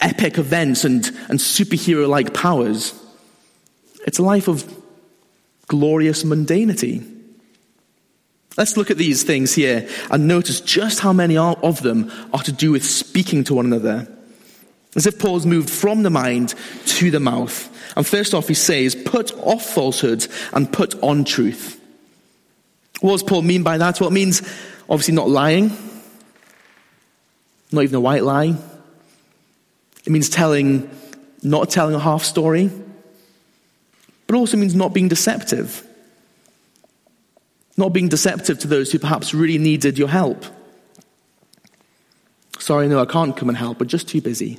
epic 0.00 0.38
events 0.38 0.84
and, 0.84 1.04
and 1.28 1.38
superhero 1.38 2.08
like 2.08 2.32
powers. 2.32 2.94
It's 4.06 4.18
a 4.18 4.22
life 4.22 4.48
of 4.48 4.64
glorious 5.66 6.24
mundanity. 6.24 7.16
Let's 8.56 8.76
look 8.76 8.90
at 8.90 8.96
these 8.96 9.22
things 9.24 9.54
here 9.54 9.88
and 10.10 10.26
notice 10.26 10.60
just 10.60 11.00
how 11.00 11.12
many 11.12 11.36
of 11.36 11.82
them 11.82 12.10
are 12.32 12.42
to 12.42 12.52
do 12.52 12.72
with 12.72 12.84
speaking 12.84 13.44
to 13.44 13.54
one 13.54 13.66
another. 13.66 14.08
As 14.98 15.06
if 15.06 15.20
Paul's 15.20 15.46
moved 15.46 15.70
from 15.70 16.02
the 16.02 16.10
mind 16.10 16.56
to 16.86 17.12
the 17.12 17.20
mouth. 17.20 17.70
And 17.96 18.04
first 18.04 18.34
off, 18.34 18.48
he 18.48 18.54
says, 18.54 18.96
put 18.96 19.32
off 19.38 19.64
falsehood 19.64 20.26
and 20.52 20.72
put 20.72 21.00
on 21.04 21.22
truth. 21.22 21.80
What 23.00 23.12
does 23.12 23.22
Paul 23.22 23.42
mean 23.42 23.62
by 23.62 23.78
that? 23.78 24.00
Well, 24.00 24.08
it 24.08 24.12
means 24.12 24.42
obviously 24.90 25.14
not 25.14 25.28
lying, 25.28 25.70
not 27.70 27.84
even 27.84 27.94
a 27.94 28.00
white 28.00 28.24
lie. 28.24 28.56
It 30.04 30.10
means 30.10 30.28
telling, 30.28 30.90
not 31.44 31.70
telling 31.70 31.94
a 31.94 32.00
half 32.00 32.24
story, 32.24 32.68
but 34.26 34.34
also 34.34 34.56
means 34.56 34.74
not 34.74 34.92
being 34.92 35.06
deceptive. 35.06 35.86
Not 37.76 37.90
being 37.90 38.08
deceptive 38.08 38.58
to 38.58 38.66
those 38.66 38.90
who 38.90 38.98
perhaps 38.98 39.32
really 39.32 39.58
needed 39.58 39.96
your 39.96 40.08
help. 40.08 40.44
Sorry, 42.58 42.88
no, 42.88 43.00
I 43.00 43.06
can't 43.06 43.36
come 43.36 43.48
and 43.48 43.56
help, 43.56 43.78
but 43.78 43.86
just 43.86 44.08
too 44.08 44.20
busy. 44.20 44.58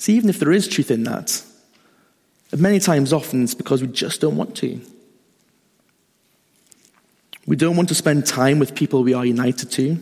See, 0.00 0.14
even 0.14 0.30
if 0.30 0.38
there 0.38 0.50
is 0.50 0.66
truth 0.66 0.90
in 0.90 1.04
that, 1.04 1.42
many 2.56 2.80
times 2.80 3.12
often 3.12 3.44
it's 3.44 3.52
because 3.52 3.82
we 3.82 3.88
just 3.88 4.22
don't 4.22 4.34
want 4.34 4.56
to. 4.56 4.80
We 7.46 7.54
don't 7.54 7.76
want 7.76 7.90
to 7.90 7.94
spend 7.94 8.24
time 8.24 8.58
with 8.58 8.74
people 8.74 9.02
we 9.02 9.12
are 9.12 9.26
united 9.26 9.70
to. 9.72 9.98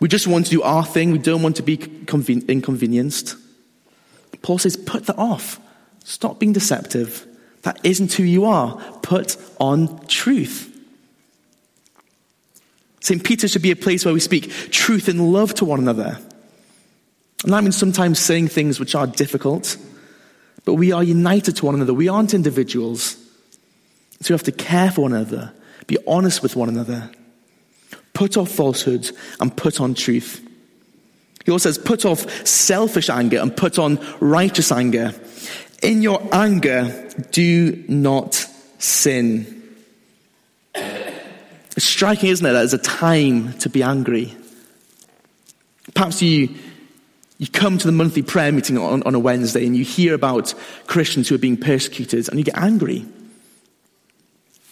We 0.00 0.06
just 0.06 0.28
want 0.28 0.46
to 0.46 0.52
do 0.52 0.62
our 0.62 0.84
thing. 0.84 1.10
We 1.10 1.18
don't 1.18 1.42
want 1.42 1.56
to 1.56 1.64
be 1.64 1.78
conven- 1.78 2.46
inconvenienced. 2.46 3.34
Paul 4.40 4.58
says, 4.58 4.76
put 4.76 5.06
that 5.06 5.18
off. 5.18 5.58
Stop 6.04 6.38
being 6.38 6.52
deceptive. 6.52 7.26
That 7.62 7.80
isn't 7.82 8.12
who 8.12 8.22
you 8.22 8.44
are. 8.44 8.76
Put 9.02 9.36
on 9.58 10.06
truth. 10.06 10.68
St. 13.00 13.24
Peter 13.24 13.48
should 13.48 13.62
be 13.62 13.72
a 13.72 13.76
place 13.76 14.04
where 14.04 14.14
we 14.14 14.20
speak 14.20 14.48
truth 14.70 15.08
and 15.08 15.32
love 15.32 15.54
to 15.54 15.64
one 15.64 15.80
another. 15.80 16.20
And 17.44 17.52
that 17.52 17.62
means 17.62 17.76
sometimes 17.76 18.18
saying 18.18 18.48
things 18.48 18.78
which 18.78 18.94
are 18.94 19.06
difficult, 19.06 19.76
but 20.64 20.74
we 20.74 20.92
are 20.92 21.02
united 21.02 21.56
to 21.56 21.66
one 21.66 21.74
another. 21.74 21.94
We 21.94 22.08
aren't 22.08 22.34
individuals. 22.34 23.16
So 24.20 24.32
we 24.32 24.34
have 24.34 24.44
to 24.44 24.52
care 24.52 24.90
for 24.90 25.02
one 25.02 25.12
another, 25.12 25.52
be 25.88 25.98
honest 26.06 26.42
with 26.42 26.54
one 26.54 26.68
another, 26.68 27.10
put 28.12 28.36
off 28.36 28.50
falsehoods 28.50 29.12
and 29.40 29.56
put 29.56 29.80
on 29.80 29.94
truth. 29.94 30.40
He 31.44 31.50
also 31.50 31.70
says, 31.70 31.78
put 31.78 32.04
off 32.04 32.46
selfish 32.46 33.10
anger 33.10 33.40
and 33.40 33.56
put 33.56 33.78
on 33.78 33.98
righteous 34.20 34.70
anger. 34.70 35.12
In 35.82 36.02
your 36.02 36.22
anger, 36.32 37.10
do 37.32 37.84
not 37.88 38.34
sin. 38.78 39.76
It's 40.74 41.84
striking, 41.84 42.28
isn't 42.28 42.46
it? 42.46 42.52
That 42.52 42.58
there's 42.58 42.74
a 42.74 42.78
time 42.78 43.54
to 43.54 43.68
be 43.68 43.82
angry. 43.82 44.36
Perhaps 45.94 46.22
you, 46.22 46.54
you 47.38 47.48
come 47.48 47.78
to 47.78 47.86
the 47.86 47.92
monthly 47.92 48.22
prayer 48.22 48.52
meeting 48.52 48.78
on, 48.78 49.02
on 49.02 49.14
a 49.14 49.18
Wednesday 49.18 49.66
and 49.66 49.76
you 49.76 49.84
hear 49.84 50.14
about 50.14 50.54
Christians 50.86 51.28
who 51.28 51.34
are 51.34 51.38
being 51.38 51.56
persecuted 51.56 52.28
and 52.28 52.38
you 52.38 52.44
get 52.44 52.56
angry. 52.56 53.04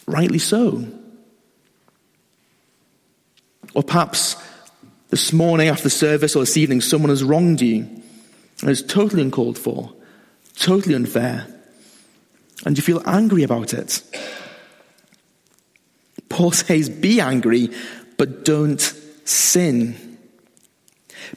Rightly 0.06 0.38
so. 0.38 0.86
Or 3.74 3.82
perhaps 3.82 4.36
this 5.08 5.32
morning 5.32 5.68
after 5.68 5.84
the 5.84 5.90
service 5.90 6.36
or 6.36 6.40
this 6.40 6.56
evening, 6.56 6.80
someone 6.80 7.10
has 7.10 7.24
wronged 7.24 7.60
you 7.60 7.78
and 8.60 8.70
it's 8.70 8.82
totally 8.82 9.22
uncalled 9.22 9.58
for, 9.58 9.92
totally 10.56 10.94
unfair, 10.94 11.46
and 12.64 12.76
you 12.76 12.82
feel 12.82 13.02
angry 13.06 13.42
about 13.42 13.72
it. 13.72 14.02
Paul 16.28 16.52
says, 16.52 16.88
be 16.88 17.20
angry, 17.20 17.70
but 18.16 18.44
don't 18.44 18.80
sin. 19.24 20.09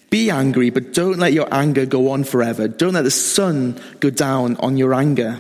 Be 0.10 0.30
angry, 0.30 0.70
but 0.70 0.94
don't 0.94 1.20
let 1.20 1.34
your 1.34 1.48
anger 1.54 1.86
go 1.86 2.12
on 2.12 2.24
forever. 2.24 2.68
Don't 2.68 2.94
let 2.94 3.04
the 3.04 3.12
sun 3.12 3.80
go 4.00 4.10
down 4.10 4.56
on 4.58 4.78
your 4.78 4.94
anger. 4.94 5.40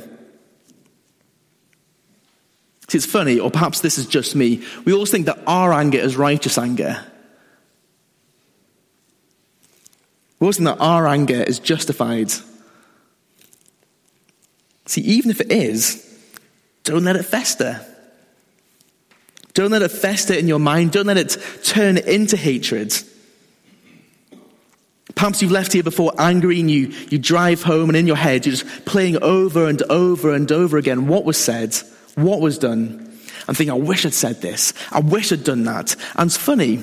See, 2.88 2.98
it's 2.98 3.08
funny, 3.08 3.40
or 3.40 3.50
perhaps 3.50 3.82
this 3.82 3.98
is 3.98 4.06
just 4.06 4.36
me. 4.36 4.64
We 4.86 4.94
always 4.94 5.10
think 5.10 5.26
that 5.26 5.40
our 5.48 5.74
anger 5.74 5.98
is 5.98 6.16
righteous 6.16 6.58
anger. 6.58 7.04
We 10.40 10.46
always 10.46 10.58
think 10.58 10.70
that 10.70 10.82
our 10.82 11.08
anger 11.08 11.42
is 11.42 11.60
justified. 11.60 12.32
See, 14.86 15.02
even 15.02 15.32
if 15.32 15.40
it 15.40 15.52
is, 15.52 16.06
don't 16.84 17.04
let 17.04 17.16
it 17.16 17.24
fester. 17.24 17.84
Don't 19.54 19.72
let 19.72 19.82
it 19.82 19.92
fester 19.92 20.34
in 20.34 20.48
your 20.48 20.60
mind. 20.60 20.92
Don't 20.92 21.06
let 21.06 21.18
it 21.18 21.38
turn 21.64 21.98
into 21.98 22.36
hatred. 22.36 22.94
Perhaps 25.16 25.42
you've 25.42 25.52
left 25.52 25.74
here 25.74 25.84
before 25.84 26.12
angry 26.18 26.60
and 26.60 26.70
you, 26.70 26.88
you 27.10 27.18
drive 27.18 27.64
home 27.64 27.90
and 27.90 27.96
in 27.96 28.08
your 28.08 28.16
head 28.16 28.46
you're 28.46 28.56
just 28.56 28.86
playing 28.86 29.22
over 29.22 29.68
and 29.68 29.82
over 29.84 30.34
and 30.34 30.52
over 30.52 30.78
again 30.78 31.08
what 31.08 31.24
was 31.24 31.38
said, 31.38 31.76
what 32.16 32.42
was 32.42 32.58
done. 32.58 33.00
And 33.48 33.58
thinking, 33.58 33.72
I 33.72 33.78
wish 33.78 34.06
I'd 34.06 34.14
said 34.14 34.42
this. 34.42 34.74
I 34.92 35.00
wish 35.00 35.32
I'd 35.32 35.44
done 35.44 35.66
that. 35.66 35.96
And 36.16 36.28
it's 36.28 36.38
funny, 36.38 36.82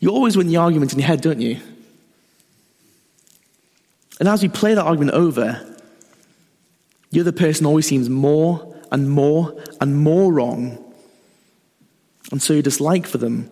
you 0.00 0.10
always 0.10 0.36
win 0.36 0.48
the 0.48 0.56
argument 0.56 0.92
in 0.92 0.98
your 0.98 1.06
head, 1.06 1.20
don't 1.20 1.40
you? 1.40 1.60
And 4.18 4.28
as 4.28 4.42
you 4.42 4.48
play 4.48 4.74
that 4.74 4.84
argument 4.84 5.12
over, 5.12 5.76
the 7.10 7.20
other 7.20 7.32
person 7.32 7.66
always 7.66 7.86
seems 7.86 8.08
more 8.08 8.74
and 8.90 9.10
more 9.10 9.62
and 9.80 9.96
more 9.96 10.32
wrong 10.32 10.82
and 12.32 12.42
so 12.42 12.54
your 12.54 12.62
dislike 12.62 13.06
for 13.06 13.18
them 13.18 13.50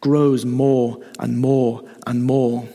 grows 0.00 0.44
more 0.44 1.00
and 1.18 1.38
more 1.38 1.82
and 2.06 2.24
more. 2.24 2.68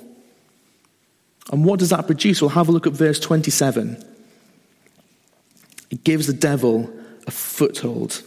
And 1.51 1.65
what 1.65 1.79
does 1.79 1.89
that 1.89 2.07
produce? 2.07 2.41
We'll 2.41 2.49
have 2.49 2.69
a 2.69 2.71
look 2.71 2.87
at 2.87 2.93
verse 2.93 3.19
27. 3.19 4.03
It 5.89 6.03
gives 6.03 6.27
the 6.27 6.33
devil 6.33 6.89
a 7.27 7.31
foothold, 7.31 8.23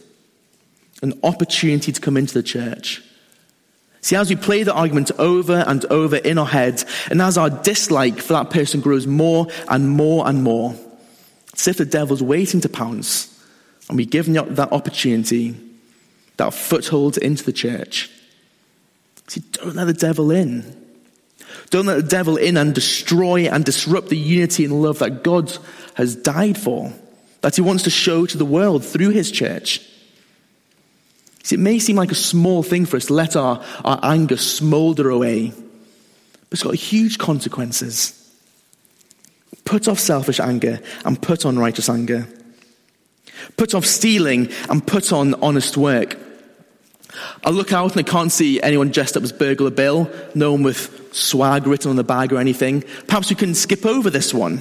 an 1.03 1.19
opportunity 1.23 1.91
to 1.91 2.01
come 2.01 2.17
into 2.17 2.35
the 2.35 2.43
church. 2.43 3.03
See, 4.03 4.17
as 4.17 4.29
we 4.29 4.37
play 4.37 4.63
the 4.63 4.75
argument 4.75 5.11
over 5.19 5.65
and 5.67 5.83
over 5.87 6.17
in 6.17 6.37
our 6.37 6.47
heads, 6.47 6.85
and 7.11 7.23
as 7.23 7.39
our 7.39 7.49
dislike 7.49 8.19
for 8.19 8.35
that 8.35 8.51
person 8.51 8.83
grows 8.83 9.07
more 9.07 9.47
and 9.71 9.89
more 9.89 10.29
and 10.29 10.43
more, 10.43 10.75
it's 11.55 11.67
if 11.67 11.79
the 11.79 11.87
devil's 11.87 12.23
waiting 12.23 12.61
to 12.61 12.69
pounce, 12.69 13.31
and 13.89 13.97
we 13.97 14.05
give 14.05 14.27
him 14.27 14.35
that 14.35 14.73
opportunity 14.73 15.57
that 16.37 16.53
foothold 16.53 17.17
into 17.17 17.45
the 17.45 17.53
church. 17.53 18.11
See, 19.29 19.43
don't 19.53 19.75
let 19.75 19.87
the 19.87 19.95
devil 19.95 20.31
in. 20.31 20.84
Don't 21.71 21.87
let 21.87 21.97
the 21.97 22.03
devil 22.03 22.37
in 22.37 22.57
and 22.57 22.75
destroy 22.75 23.49
and 23.49 23.65
disrupt 23.65 24.09
the 24.09 24.17
unity 24.17 24.65
and 24.65 24.83
love 24.83 24.99
that 25.01 25.23
God 25.23 25.57
has 25.95 26.15
died 26.15 26.59
for, 26.59 26.93
that 27.41 27.57
he 27.57 27.63
wants 27.63 27.85
to 27.85 27.91
show 27.91 28.27
to 28.27 28.39
the 28.39 28.45
world 28.45 28.85
through 28.85 29.11
his 29.11 29.31
church. 29.31 29.81
See, 31.43 31.57
it 31.57 31.61
may 31.61 31.79
seem 31.79 31.97
like 31.97 32.13
a 32.13 32.17
small 32.17 32.63
thing 32.63 32.87
for 32.87 32.97
us 32.97 33.07
to 33.07 33.15
let 33.15 33.37
our, 33.37 33.63
our 33.85 34.01
anger 34.03 34.37
smolder 34.37 35.11
away, 35.11 35.49
but 35.49 36.53
it's 36.53 36.63
got 36.63 36.75
huge 36.75 37.19
consequences. 37.19 38.21
Put 39.65 39.89
off 39.89 39.99
selfish 39.99 40.41
anger 40.41 40.81
and 41.05 41.21
put 41.21 41.45
on 41.45 41.59
righteous 41.59 41.89
anger. 41.89 42.27
Put 43.57 43.75
off 43.75 43.85
stealing 43.85 44.51
and 44.71 44.87
put 44.87 45.13
on 45.13 45.35
honest 45.43 45.77
work. 45.77 46.19
I 47.45 47.51
look 47.51 47.73
out 47.73 47.97
and 47.97 48.07
I 48.07 48.11
can't 48.11 48.33
see 48.33 48.61
anyone 48.63 48.91
dressed 48.91 49.17
up 49.17 49.23
as 49.23 49.33
Burglar 49.33 49.71
Bill, 49.71 50.11
no 50.35 50.53
one 50.53 50.63
with 50.63 51.04
swag 51.15 51.67
written 51.67 51.91
on 51.91 51.97
the 51.97 52.05
bag 52.05 52.33
or 52.33 52.39
anything. 52.39 52.83
Perhaps 53.07 53.31
we 53.31 53.37
can 53.37 53.55
skip 53.55 53.87
over 53.87 54.11
this 54.11 54.35
one. 54.35 54.61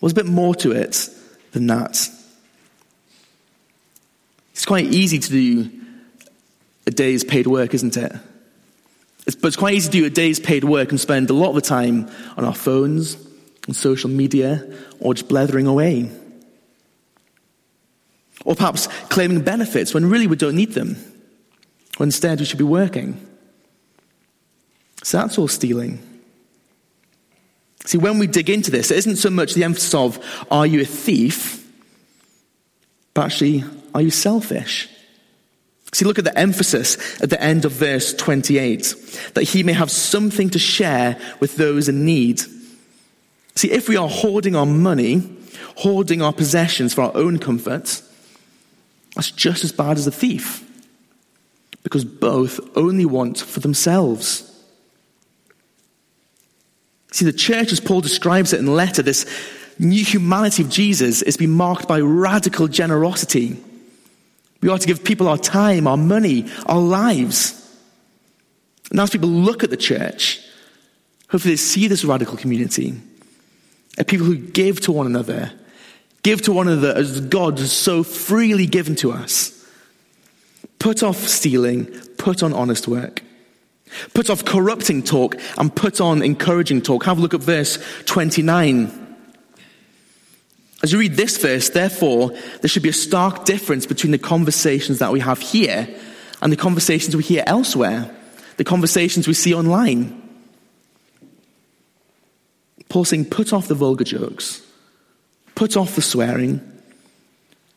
There's 0.00 0.12
a 0.12 0.16
bit 0.16 0.26
more 0.26 0.54
to 0.56 0.72
it 0.72 1.08
than 1.52 1.66
that. 1.68 2.08
It's 4.52 4.64
quite 4.64 4.86
easy 4.86 5.18
to 5.18 5.30
do 5.30 5.70
a 6.86 6.90
day's 6.90 7.22
paid 7.22 7.46
work, 7.46 7.74
isn't 7.74 7.96
it? 7.96 8.12
It's, 9.26 9.36
but 9.36 9.48
it's 9.48 9.56
quite 9.56 9.74
easy 9.74 9.90
to 9.90 9.98
do 10.00 10.06
a 10.06 10.10
day's 10.10 10.40
paid 10.40 10.64
work 10.64 10.90
and 10.90 10.98
spend 10.98 11.30
a 11.30 11.34
lot 11.34 11.50
of 11.50 11.54
the 11.54 11.60
time 11.60 12.10
on 12.36 12.44
our 12.44 12.54
phones, 12.54 13.16
on 13.68 13.74
social 13.74 14.10
media, 14.10 14.66
or 14.98 15.14
just 15.14 15.28
blethering 15.28 15.66
away. 15.66 16.10
Or 18.44 18.56
perhaps 18.56 18.88
claiming 19.08 19.42
benefits 19.42 19.94
when 19.94 20.06
really 20.06 20.26
we 20.26 20.36
don't 20.36 20.56
need 20.56 20.72
them, 20.72 20.96
when 21.98 22.08
instead 22.08 22.40
we 22.40 22.46
should 22.46 22.58
be 22.58 22.64
working. 22.64 23.28
So 25.02 25.18
that's 25.18 25.38
all 25.38 25.48
stealing. 25.48 26.00
See, 27.84 27.98
when 27.98 28.18
we 28.18 28.26
dig 28.26 28.48
into 28.48 28.70
this, 28.70 28.90
it 28.90 28.98
isn't 28.98 29.16
so 29.16 29.30
much 29.30 29.54
the 29.54 29.64
emphasis 29.64 29.94
of, 29.94 30.44
are 30.50 30.66
you 30.66 30.80
a 30.80 30.84
thief? 30.84 31.58
But 33.14 33.26
actually, 33.26 33.64
are 33.94 34.00
you 34.00 34.10
selfish? 34.10 34.88
See, 35.92 36.04
look 36.04 36.18
at 36.18 36.24
the 36.24 36.38
emphasis 36.38 37.20
at 37.20 37.28
the 37.28 37.42
end 37.42 37.64
of 37.64 37.72
verse 37.72 38.14
28 38.14 39.30
that 39.34 39.42
he 39.42 39.62
may 39.62 39.74
have 39.74 39.90
something 39.90 40.48
to 40.50 40.58
share 40.58 41.18
with 41.40 41.56
those 41.56 41.88
in 41.88 42.04
need. 42.04 42.40
See, 43.56 43.70
if 43.70 43.88
we 43.88 43.96
are 43.96 44.08
hoarding 44.08 44.56
our 44.56 44.64
money, 44.64 45.22
hoarding 45.76 46.22
our 46.22 46.32
possessions 46.32 46.94
for 46.94 47.02
our 47.02 47.14
own 47.14 47.38
comfort, 47.38 48.00
that's 49.14 49.30
just 49.30 49.64
as 49.64 49.72
bad 49.72 49.98
as 49.98 50.06
a 50.06 50.12
thief. 50.12 50.66
Because 51.82 52.04
both 52.04 52.60
only 52.76 53.04
want 53.04 53.38
for 53.38 53.60
themselves. 53.60 54.48
See, 57.12 57.24
the 57.24 57.32
church, 57.32 57.72
as 57.72 57.80
Paul 57.80 58.00
describes 58.00 58.52
it 58.52 58.58
in 58.58 58.66
the 58.66 58.72
letter, 58.72 59.02
this 59.02 59.26
new 59.78 60.04
humanity 60.04 60.62
of 60.62 60.70
Jesus 60.70 61.22
is 61.22 61.36
being 61.36 61.50
marked 61.50 61.86
by 61.86 62.00
radical 62.00 62.68
generosity. 62.68 63.56
We 64.60 64.68
ought 64.68 64.80
to 64.80 64.86
give 64.86 65.04
people 65.04 65.28
our 65.28 65.38
time, 65.38 65.86
our 65.86 65.96
money, 65.96 66.46
our 66.66 66.80
lives. 66.80 67.58
And 68.90 69.00
as 69.00 69.10
people 69.10 69.28
look 69.28 69.62
at 69.62 69.70
the 69.70 69.76
church, 69.76 70.40
hopefully 71.28 71.54
they 71.54 71.58
see 71.58 71.86
this 71.88 72.04
radical 72.04 72.36
community. 72.36 72.94
A 73.98 74.04
people 74.04 74.26
who 74.26 74.36
give 74.36 74.80
to 74.82 74.92
one 74.92 75.06
another, 75.06 75.52
give 76.22 76.40
to 76.42 76.52
one 76.52 76.68
another 76.68 76.94
as 76.94 77.20
God 77.20 77.58
has 77.58 77.72
so 77.72 78.02
freely 78.02 78.66
given 78.66 78.94
to 78.96 79.12
us. 79.12 79.58
Put 80.78 81.02
off 81.02 81.16
stealing, 81.16 81.86
put 82.16 82.42
on 82.42 82.52
honest 82.52 82.88
work. 82.88 83.22
Put 84.14 84.30
off 84.30 84.44
corrupting 84.44 85.02
talk 85.02 85.36
and 85.58 85.74
put 85.74 86.00
on 86.00 86.22
encouraging 86.22 86.82
talk. 86.82 87.04
Have 87.04 87.18
a 87.18 87.20
look 87.20 87.34
at 87.34 87.40
verse 87.40 87.78
29. 88.06 88.98
As 90.82 90.92
you 90.92 90.98
read 90.98 91.14
this 91.14 91.36
verse, 91.36 91.70
therefore, 91.70 92.30
there 92.60 92.68
should 92.68 92.82
be 92.82 92.88
a 92.88 92.92
stark 92.92 93.44
difference 93.44 93.86
between 93.86 94.10
the 94.10 94.18
conversations 94.18 94.98
that 94.98 95.12
we 95.12 95.20
have 95.20 95.40
here 95.40 95.88
and 96.40 96.52
the 96.52 96.56
conversations 96.56 97.14
we 97.16 97.22
hear 97.22 97.44
elsewhere, 97.46 98.10
the 98.56 98.64
conversations 98.64 99.28
we 99.28 99.34
see 99.34 99.54
online. 99.54 100.18
Paul 102.88 103.04
saying, 103.04 103.26
put 103.26 103.52
off 103.52 103.68
the 103.68 103.74
vulgar 103.74 104.04
jokes, 104.04 104.60
put 105.54 105.76
off 105.76 105.94
the 105.94 106.02
swearing, 106.02 106.60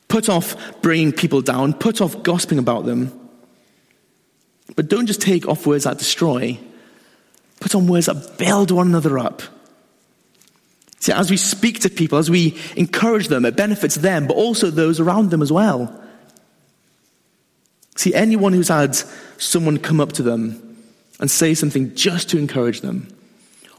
put 0.08 0.28
off 0.28 0.82
bringing 0.82 1.12
people 1.12 1.42
down, 1.42 1.74
put 1.74 2.02
off 2.02 2.24
gossiping 2.24 2.60
about 2.60 2.86
them. 2.86 3.25
But 4.76 4.88
don't 4.88 5.06
just 5.06 5.22
take 5.22 5.48
off 5.48 5.68
words 5.68 5.84
that 5.84 5.98
destroy, 5.98 6.58
put 7.60 7.76
on 7.76 7.88
words 7.88 8.08
that 8.08 8.38
build 8.38 8.72
one 8.72 8.88
another 8.88 9.20
up. 9.20 9.42
See, 11.00 11.12
as 11.12 11.30
we 11.30 11.38
speak 11.38 11.82
to 11.82 11.90
people, 11.90 12.18
as 12.18 12.32
we 12.32 12.58
encourage 12.76 13.28
them, 13.28 13.46
it 13.46 13.56
benefits 13.56 13.96
them, 13.96 14.26
but 14.26 14.36
also 14.36 14.72
those 14.72 15.00
around 15.00 15.30
them 15.30 15.44
as 15.44 15.52
well. 15.52 16.02
See, 17.96 18.14
anyone 18.14 18.54
who's 18.54 18.70
had 18.70 18.96
someone 19.38 19.78
come 19.78 20.02
up 20.02 20.14
to 20.14 20.24
them 20.24 20.78
and 21.20 21.30
say 21.30 21.54
something 21.54 21.94
just 21.96 22.30
to 22.30 22.38
encourage 22.38 22.82
them, 22.82 23.08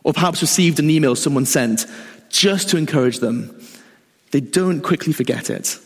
or 0.04 0.12
perhaps 0.12 0.40
received 0.40 0.78
an 0.78 0.88
email 0.88 1.16
someone 1.16 1.46
sent 1.46 1.86
just 2.28 2.68
to 2.70 2.76
encourage 2.76 3.18
them, 3.18 3.60
they 4.30 4.40
don't 4.40 4.80
quickly 4.80 5.12
forget 5.12 5.50
it. 5.50 5.78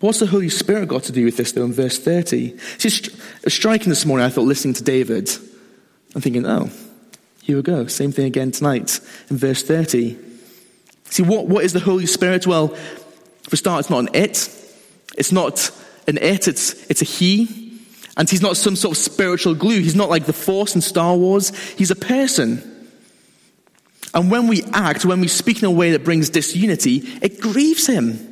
What's 0.00 0.20
the 0.20 0.26
Holy 0.26 0.48
Spirit 0.48 0.88
got 0.88 1.04
to 1.04 1.12
do 1.12 1.24
with 1.24 1.36
this, 1.36 1.52
though, 1.52 1.64
in 1.64 1.72
verse 1.72 1.98
30? 1.98 2.56
See, 2.78 2.88
it's 3.42 3.54
striking 3.54 3.88
this 3.88 4.06
morning, 4.06 4.26
I 4.26 4.28
thought, 4.28 4.42
listening 4.42 4.74
to 4.74 4.84
David, 4.84 5.28
I'm 6.14 6.20
thinking, 6.20 6.46
oh, 6.46 6.70
here 7.42 7.56
we 7.56 7.62
go. 7.62 7.86
Same 7.86 8.12
thing 8.12 8.26
again 8.26 8.50
tonight 8.50 9.00
in 9.28 9.36
verse 9.36 9.62
30. 9.62 10.16
See, 11.04 11.22
what, 11.22 11.46
what 11.46 11.64
is 11.64 11.72
the 11.72 11.80
Holy 11.80 12.06
Spirit? 12.06 12.46
Well, 12.46 12.68
for 13.48 13.56
start, 13.56 13.80
it's 13.80 13.90
not 13.90 14.00
an 14.00 14.10
it. 14.14 14.54
It's 15.16 15.32
not 15.32 15.70
an 16.06 16.18
it, 16.18 16.46
it's, 16.46 16.88
it's 16.90 17.02
a 17.02 17.04
he. 17.04 17.80
And 18.16 18.28
he's 18.28 18.42
not 18.42 18.56
some 18.56 18.76
sort 18.76 18.96
of 18.96 19.02
spiritual 19.02 19.54
glue. 19.54 19.80
He's 19.80 19.94
not 19.94 20.10
like 20.10 20.26
the 20.26 20.32
Force 20.32 20.74
in 20.74 20.80
Star 20.80 21.16
Wars. 21.16 21.56
He's 21.74 21.90
a 21.90 21.96
person. 21.96 22.90
And 24.12 24.30
when 24.30 24.48
we 24.48 24.62
act, 24.72 25.04
when 25.04 25.20
we 25.20 25.28
speak 25.28 25.58
in 25.58 25.64
a 25.64 25.70
way 25.70 25.92
that 25.92 26.04
brings 26.04 26.30
disunity, 26.30 26.96
it 27.22 27.40
grieves 27.40 27.86
him. 27.86 28.27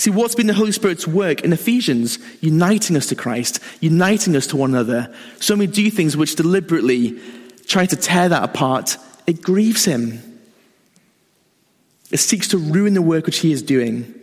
See, 0.00 0.08
what's 0.08 0.34
been 0.34 0.46
the 0.46 0.54
Holy 0.54 0.72
Spirit's 0.72 1.06
work 1.06 1.42
in 1.42 1.52
Ephesians? 1.52 2.18
Uniting 2.40 2.96
us 2.96 3.04
to 3.08 3.14
Christ, 3.14 3.60
uniting 3.80 4.34
us 4.34 4.46
to 4.46 4.56
one 4.56 4.70
another. 4.70 5.14
So 5.40 5.52
when 5.52 5.58
we 5.58 5.66
do 5.66 5.90
things 5.90 6.16
which 6.16 6.36
deliberately 6.36 7.20
try 7.66 7.84
to 7.84 7.96
tear 7.96 8.30
that 8.30 8.42
apart, 8.42 8.96
it 9.26 9.42
grieves 9.42 9.84
him. 9.84 10.40
It 12.10 12.16
seeks 12.16 12.48
to 12.48 12.56
ruin 12.56 12.94
the 12.94 13.02
work 13.02 13.26
which 13.26 13.40
he 13.40 13.52
is 13.52 13.60
doing. 13.60 14.14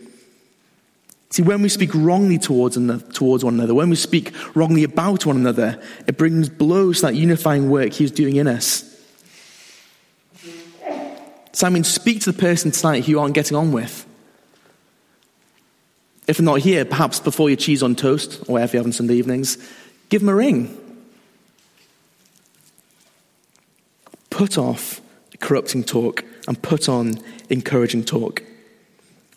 See, 1.30 1.42
when 1.42 1.62
we 1.62 1.68
speak 1.68 1.94
wrongly 1.94 2.38
towards, 2.38 2.76
towards 3.14 3.44
one 3.44 3.54
another, 3.54 3.72
when 3.72 3.88
we 3.88 3.94
speak 3.94 4.34
wrongly 4.56 4.82
about 4.82 5.26
one 5.26 5.36
another, 5.36 5.80
it 6.08 6.18
brings 6.18 6.48
blows 6.48 6.96
to 6.96 7.02
that 7.02 7.14
unifying 7.14 7.70
work 7.70 7.92
he 7.92 8.02
is 8.02 8.10
doing 8.10 8.34
in 8.34 8.48
us. 8.48 8.82
Mean, 11.62 11.84
speak 11.84 12.22
to 12.22 12.32
the 12.32 12.38
person 12.38 12.72
tonight 12.72 13.04
who 13.04 13.12
you 13.12 13.20
aren't 13.20 13.34
getting 13.34 13.56
on 13.56 13.70
with. 13.70 14.07
If 16.28 16.40
not 16.40 16.60
here, 16.60 16.84
perhaps 16.84 17.18
before 17.18 17.48
your 17.48 17.56
cheese 17.56 17.82
on 17.82 17.96
toast 17.96 18.40
or 18.42 18.52
whatever 18.52 18.74
you 18.74 18.78
have 18.80 18.86
on 18.86 18.92
Sunday 18.92 19.14
evenings, 19.14 19.56
give 20.10 20.20
them 20.20 20.28
a 20.28 20.34
ring. 20.34 20.76
Put 24.28 24.58
off 24.58 25.00
corrupting 25.40 25.84
talk 25.84 26.22
and 26.46 26.60
put 26.62 26.88
on 26.88 27.18
encouraging 27.48 28.04
talk. 28.04 28.42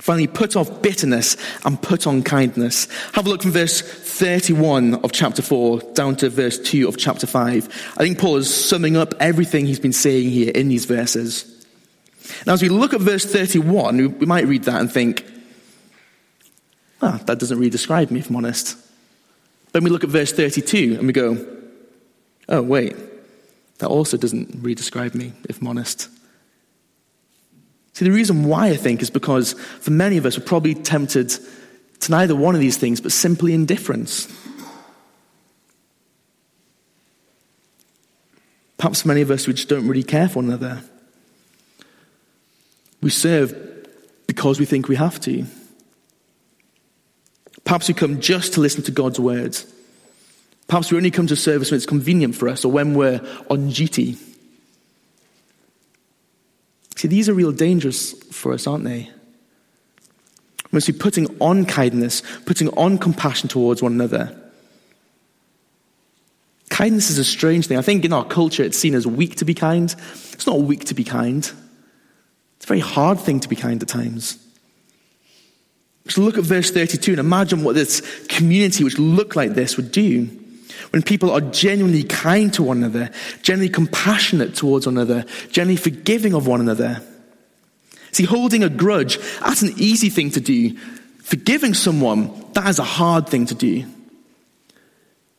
Finally, 0.01 0.27
put 0.27 0.55
off 0.55 0.81
bitterness 0.81 1.37
and 1.63 1.81
put 1.81 2.07
on 2.07 2.23
kindness. 2.23 2.87
Have 3.13 3.25
a 3.25 3.29
look 3.29 3.43
from 3.43 3.51
verse 3.51 3.81
31 3.81 4.95
of 4.95 5.11
chapter 5.11 5.41
4 5.41 5.79
down 5.93 6.15
to 6.17 6.29
verse 6.29 6.59
2 6.59 6.87
of 6.87 6.97
chapter 6.97 7.27
5. 7.27 7.93
I 7.97 8.03
think 8.03 8.19
Paul 8.19 8.37
is 8.37 8.53
summing 8.53 8.97
up 8.97 9.13
everything 9.19 9.65
he's 9.65 9.79
been 9.79 9.93
saying 9.93 10.29
here 10.29 10.51
in 10.53 10.67
these 10.69 10.85
verses. 10.85 11.45
Now, 12.45 12.53
as 12.53 12.61
we 12.61 12.69
look 12.69 12.93
at 12.93 13.01
verse 13.01 13.25
31, 13.25 14.17
we 14.17 14.25
might 14.25 14.47
read 14.47 14.63
that 14.63 14.81
and 14.81 14.91
think, 14.91 15.23
ah, 17.01 17.19
that 17.25 17.39
doesn't 17.39 17.57
really 17.57 17.69
describe 17.69 18.11
me, 18.11 18.19
if 18.19 18.29
I'm 18.29 18.35
honest. 18.35 18.77
Then 19.71 19.83
we 19.83 19.89
look 19.89 20.03
at 20.03 20.09
verse 20.09 20.31
32 20.31 20.97
and 20.97 21.07
we 21.07 21.13
go, 21.13 21.45
oh, 22.49 22.61
wait, 22.61 22.95
that 23.79 23.87
also 23.87 24.17
doesn't 24.17 24.49
really 24.55 24.75
describe 24.75 25.15
me, 25.15 25.33
if 25.49 25.61
I'm 25.61 25.67
honest. 25.67 26.09
See, 27.93 28.05
the 28.05 28.11
reason 28.11 28.45
why 28.45 28.67
I 28.67 28.77
think 28.77 29.01
is 29.01 29.09
because 29.09 29.53
for 29.53 29.91
many 29.91 30.17
of 30.17 30.25
us, 30.25 30.37
we're 30.37 30.45
probably 30.45 30.75
tempted 30.75 31.33
to 32.01 32.11
neither 32.11 32.35
one 32.35 32.55
of 32.55 32.61
these 32.61 32.77
things, 32.77 33.01
but 33.01 33.11
simply 33.11 33.53
indifference. 33.53 34.27
Perhaps 38.77 39.03
for 39.03 39.09
many 39.09 39.21
of 39.21 39.29
us, 39.29 39.47
we 39.47 39.53
just 39.53 39.69
don't 39.69 39.87
really 39.87 40.03
care 40.03 40.27
for 40.27 40.37
one 40.37 40.45
another. 40.45 40.81
We 43.01 43.11
serve 43.11 43.55
because 44.25 44.59
we 44.59 44.65
think 44.65 44.87
we 44.87 44.95
have 44.95 45.19
to. 45.21 45.45
Perhaps 47.63 47.87
we 47.87 47.93
come 47.93 48.19
just 48.19 48.53
to 48.53 48.61
listen 48.61 48.83
to 48.83 48.91
God's 48.91 49.19
words. 49.19 49.65
Perhaps 50.67 50.91
we 50.91 50.97
only 50.97 51.11
come 51.11 51.27
to 51.27 51.35
service 51.35 51.71
when 51.71 51.77
it's 51.77 51.85
convenient 51.85 52.35
for 52.35 52.47
us 52.47 52.63
or 52.63 52.71
when 52.71 52.93
we're 52.93 53.21
on 53.49 53.69
duty. 53.69 54.17
See, 56.95 57.07
these 57.07 57.27
are 57.27 57.33
real 57.33 57.51
dangers 57.51 58.13
for 58.33 58.53
us, 58.53 58.67
aren't 58.67 58.83
they? 58.83 59.09
We 60.71 60.77
must 60.77 60.87
be 60.87 60.93
putting 60.93 61.27
on 61.39 61.65
kindness, 61.65 62.23
putting 62.45 62.69
on 62.69 62.97
compassion 62.97 63.49
towards 63.49 63.81
one 63.81 63.91
another. 63.91 64.37
Kindness 66.69 67.09
is 67.09 67.17
a 67.17 67.25
strange 67.25 67.67
thing. 67.67 67.77
I 67.77 67.81
think 67.81 68.05
in 68.05 68.13
our 68.13 68.23
culture 68.23 68.63
it's 68.63 68.77
seen 68.77 68.95
as 68.95 69.05
weak 69.05 69.35
to 69.35 69.45
be 69.45 69.53
kind. 69.53 69.93
It's 70.31 70.47
not 70.47 70.61
weak 70.61 70.85
to 70.85 70.93
be 70.93 71.03
kind. 71.03 71.39
It's 71.39 72.65
a 72.65 72.67
very 72.67 72.79
hard 72.79 73.19
thing 73.19 73.41
to 73.41 73.49
be 73.49 73.57
kind 73.57 73.81
at 73.81 73.89
times. 73.89 74.37
So 76.07 76.21
look 76.21 76.37
at 76.37 76.43
verse 76.43 76.71
32 76.71 77.11
and 77.11 77.19
imagine 77.19 77.63
what 77.63 77.75
this 77.75 78.01
community, 78.27 78.83
which 78.83 78.97
looked 78.97 79.35
like 79.35 79.53
this, 79.53 79.77
would 79.77 79.91
do. 79.91 80.25
When 80.91 81.03
people 81.03 81.31
are 81.31 81.41
genuinely 81.41 82.03
kind 82.03 82.53
to 82.55 82.63
one 82.63 82.77
another, 82.77 83.11
genuinely 83.43 83.71
compassionate 83.71 84.55
towards 84.55 84.87
one 84.87 84.97
another, 84.97 85.25
genuinely 85.49 85.81
forgiving 85.81 86.33
of 86.33 86.47
one 86.47 86.59
another. 86.59 87.01
See, 88.11 88.23
holding 88.23 88.63
a 88.63 88.69
grudge, 88.69 89.17
that's 89.39 89.61
an 89.61 89.73
easy 89.77 90.09
thing 90.09 90.31
to 90.31 90.41
do. 90.41 90.75
Forgiving 91.23 91.73
someone, 91.73 92.45
that 92.53 92.67
is 92.67 92.79
a 92.79 92.83
hard 92.83 93.29
thing 93.29 93.45
to 93.45 93.55
do. 93.55 93.85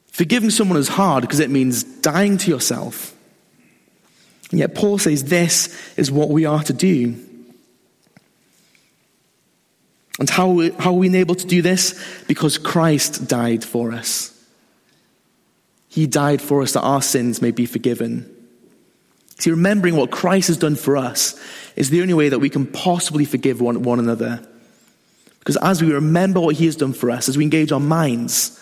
Forgiving 0.06 0.50
someone 0.50 0.78
is 0.78 0.88
hard 0.88 1.22
because 1.22 1.40
it 1.40 1.50
means 1.50 1.82
dying 1.82 2.38
to 2.38 2.50
yourself. 2.50 3.14
And 4.50 4.60
yet 4.60 4.74
Paul 4.74 4.98
says 4.98 5.24
this 5.24 5.76
is 5.96 6.10
what 6.10 6.28
we 6.28 6.44
are 6.44 6.62
to 6.62 6.72
do. 6.72 7.16
And 10.18 10.28
how, 10.28 10.70
how 10.78 10.90
are 10.90 10.98
we 10.98 11.06
enabled 11.06 11.38
to 11.40 11.46
do 11.46 11.62
this? 11.62 11.98
Because 12.26 12.58
Christ 12.58 13.26
died 13.28 13.64
for 13.64 13.92
us. 13.92 14.28
He 15.88 16.06
died 16.06 16.40
for 16.40 16.62
us 16.62 16.72
that 16.72 16.82
our 16.82 17.02
sins 17.02 17.42
may 17.42 17.50
be 17.50 17.66
forgiven. 17.66 18.28
See, 19.38 19.50
remembering 19.50 19.96
what 19.96 20.10
Christ 20.10 20.48
has 20.48 20.56
done 20.56 20.76
for 20.76 20.96
us 20.96 21.40
is 21.76 21.90
the 21.90 22.02
only 22.02 22.14
way 22.14 22.28
that 22.28 22.38
we 22.38 22.50
can 22.50 22.66
possibly 22.66 23.24
forgive 23.24 23.60
one, 23.60 23.82
one 23.82 23.98
another. 23.98 24.46
Because 25.40 25.56
as 25.56 25.82
we 25.82 25.92
remember 25.92 26.40
what 26.40 26.54
He 26.56 26.66
has 26.66 26.76
done 26.76 26.92
for 26.92 27.10
us, 27.10 27.28
as 27.28 27.36
we 27.36 27.44
engage 27.44 27.72
our 27.72 27.80
minds, 27.80 28.58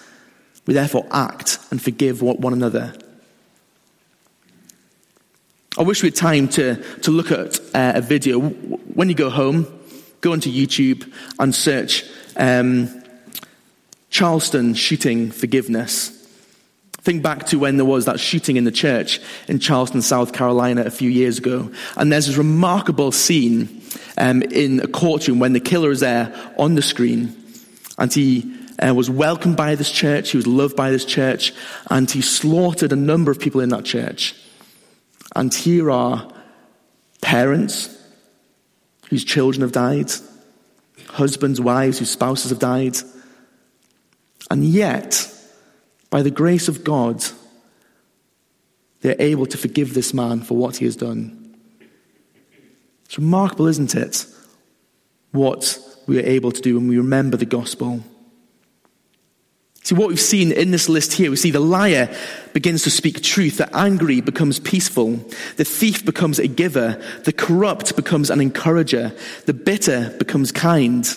we 0.66 0.74
therefore 0.74 1.06
act 1.10 1.58
and 1.70 1.82
forgive 1.82 2.22
one 2.22 2.52
another. 2.52 2.94
I 5.78 5.82
wish 5.82 6.02
we 6.02 6.08
had 6.08 6.16
time 6.16 6.48
to, 6.48 6.82
to 7.02 7.10
look 7.10 7.30
at 7.30 7.60
uh, 7.74 7.92
a 7.96 8.00
video. 8.00 8.40
When 8.40 9.08
you 9.08 9.14
go 9.14 9.30
home, 9.30 9.66
go 10.20 10.32
onto 10.32 10.50
YouTube 10.50 11.10
and 11.38 11.54
search 11.54 12.04
um, 12.36 13.02
Charleston 14.10 14.74
shooting 14.74 15.30
forgiveness. 15.30 16.16
Think 17.02 17.22
back 17.22 17.46
to 17.46 17.58
when 17.58 17.76
there 17.76 17.86
was 17.86 18.04
that 18.04 18.20
shooting 18.20 18.56
in 18.56 18.64
the 18.64 18.72
church 18.72 19.20
in 19.48 19.58
Charleston, 19.58 20.02
South 20.02 20.32
Carolina, 20.34 20.82
a 20.82 20.90
few 20.90 21.08
years 21.08 21.38
ago. 21.38 21.70
And 21.96 22.12
there's 22.12 22.26
this 22.26 22.36
remarkable 22.36 23.10
scene 23.10 23.80
um, 24.18 24.42
in 24.42 24.80
a 24.80 24.86
courtroom 24.86 25.38
when 25.38 25.54
the 25.54 25.60
killer 25.60 25.90
is 25.90 26.00
there 26.00 26.34
on 26.58 26.74
the 26.74 26.82
screen. 26.82 27.34
And 27.96 28.12
he 28.12 28.54
uh, 28.78 28.94
was 28.94 29.08
welcomed 29.08 29.56
by 29.56 29.76
this 29.76 29.90
church, 29.90 30.30
he 30.30 30.36
was 30.36 30.46
loved 30.46 30.76
by 30.76 30.90
this 30.90 31.04
church, 31.04 31.54
and 31.90 32.10
he 32.10 32.20
slaughtered 32.20 32.92
a 32.92 32.96
number 32.96 33.30
of 33.30 33.38
people 33.38 33.60
in 33.60 33.70
that 33.70 33.84
church. 33.84 34.34
And 35.34 35.54
here 35.54 35.90
are 35.90 36.30
parents 37.22 37.96
whose 39.10 39.24
children 39.24 39.60
have 39.60 39.72
died, 39.72 40.10
husbands, 41.08 41.60
wives 41.60 41.98
whose 41.98 42.10
spouses 42.10 42.50
have 42.50 42.60
died. 42.60 42.96
And 44.50 44.64
yet, 44.64 45.28
by 46.10 46.22
the 46.22 46.30
grace 46.30 46.68
of 46.68 46.84
God, 46.84 47.22
they're 49.00 49.16
able 49.18 49.46
to 49.46 49.58
forgive 49.58 49.94
this 49.94 50.14
man 50.14 50.42
for 50.42 50.56
what 50.56 50.76
he 50.76 50.84
has 50.84 50.94
done. 50.94 51.56
It's 53.04 53.18
remarkable, 53.18 53.66
isn't 53.66 53.96
it? 53.96 54.26
What 55.32 55.78
we 56.06 56.18
are 56.18 56.26
able 56.26 56.52
to 56.52 56.60
do 56.60 56.76
when 56.76 56.86
we 56.86 56.96
remember 56.96 57.36
the 57.36 57.46
gospel. 57.46 58.04
See, 59.82 59.94
what 59.94 60.08
we've 60.08 60.20
seen 60.20 60.52
in 60.52 60.70
this 60.70 60.88
list 60.88 61.14
here, 61.14 61.30
we 61.30 61.36
see 61.36 61.50
the 61.50 61.58
liar 61.58 62.14
begins 62.52 62.82
to 62.82 62.90
speak 62.90 63.22
truth, 63.22 63.56
the 63.56 63.76
angry 63.76 64.20
becomes 64.20 64.60
peaceful, 64.60 65.16
the 65.56 65.64
thief 65.64 66.04
becomes 66.04 66.38
a 66.38 66.46
giver, 66.46 67.02
the 67.24 67.32
corrupt 67.32 67.96
becomes 67.96 68.30
an 68.30 68.40
encourager, 68.40 69.12
the 69.46 69.54
bitter 69.54 70.14
becomes 70.18 70.52
kind. 70.52 71.16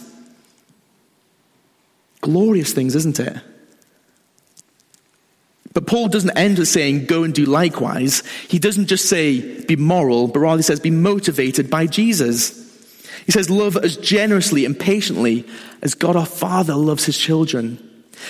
Glorious 2.22 2.72
things, 2.72 2.96
isn't 2.96 3.20
it? 3.20 3.38
But 5.74 5.88
Paul 5.88 6.08
doesn't 6.08 6.38
end 6.38 6.60
with 6.60 6.68
saying, 6.68 7.06
go 7.06 7.24
and 7.24 7.34
do 7.34 7.46
likewise. 7.46 8.24
He 8.48 8.60
doesn't 8.60 8.88
just 8.88 9.10
say, 9.10 9.62
be 9.66 9.76
moral, 9.76 10.28
but 10.28 10.40
rather 10.40 10.60
he 10.60 10.64
says, 10.64 10.80
be 10.80 10.92
motivated 10.92 11.70
by 11.70 11.88
Jesus. 11.88 12.60
He 13.26 13.32
says, 13.32 13.50
love 13.50 13.76
as 13.78 13.98
generously 13.98 14.66
and 14.66 14.80
patiently 14.80 15.46
as 15.82 15.96
God 15.96 16.16
our 16.16 16.26
Father 16.26 16.76
loves 16.76 17.06
his 17.06 17.18
children. 17.18 17.90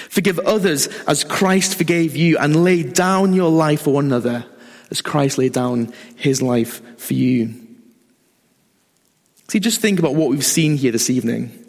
Forgive 0.09 0.39
others 0.39 0.87
as 1.07 1.23
Christ 1.23 1.75
forgave 1.75 2.15
you 2.15 2.37
and 2.37 2.63
lay 2.63 2.83
down 2.83 3.33
your 3.33 3.49
life 3.49 3.83
for 3.83 3.93
one 3.93 4.05
another 4.05 4.45
as 4.91 5.01
Christ 5.01 5.37
laid 5.37 5.53
down 5.53 5.93
his 6.15 6.41
life 6.41 6.99
for 6.99 7.13
you. 7.13 7.55
See, 9.47 9.59
just 9.59 9.81
think 9.81 9.99
about 9.99 10.15
what 10.15 10.29
we've 10.29 10.45
seen 10.45 10.77
here 10.77 10.91
this 10.91 11.09
evening. 11.09 11.59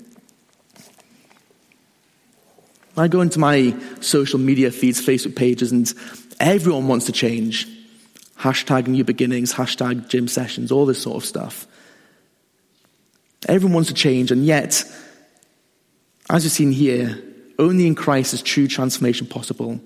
I 2.96 3.08
go 3.08 3.20
into 3.20 3.38
my 3.38 3.74
social 4.00 4.38
media 4.38 4.70
feeds, 4.70 5.04
Facebook 5.04 5.34
pages, 5.34 5.72
and 5.72 5.92
everyone 6.38 6.86
wants 6.86 7.06
to 7.06 7.12
change. 7.12 7.66
Hashtag 8.38 8.86
new 8.86 9.04
beginnings, 9.04 9.52
hashtag 9.52 10.08
gym 10.08 10.28
sessions, 10.28 10.70
all 10.70 10.86
this 10.86 11.02
sort 11.02 11.16
of 11.16 11.24
stuff. 11.24 11.66
Everyone 13.48 13.74
wants 13.74 13.88
to 13.88 13.94
change, 13.94 14.30
and 14.30 14.46
yet, 14.46 14.84
as 16.30 16.44
we've 16.44 16.52
seen 16.52 16.72
here, 16.72 17.22
only 17.58 17.86
in 17.86 17.94
Christ 17.94 18.34
is 18.34 18.42
true 18.42 18.66
transformation 18.66 19.26
possible. 19.26 19.80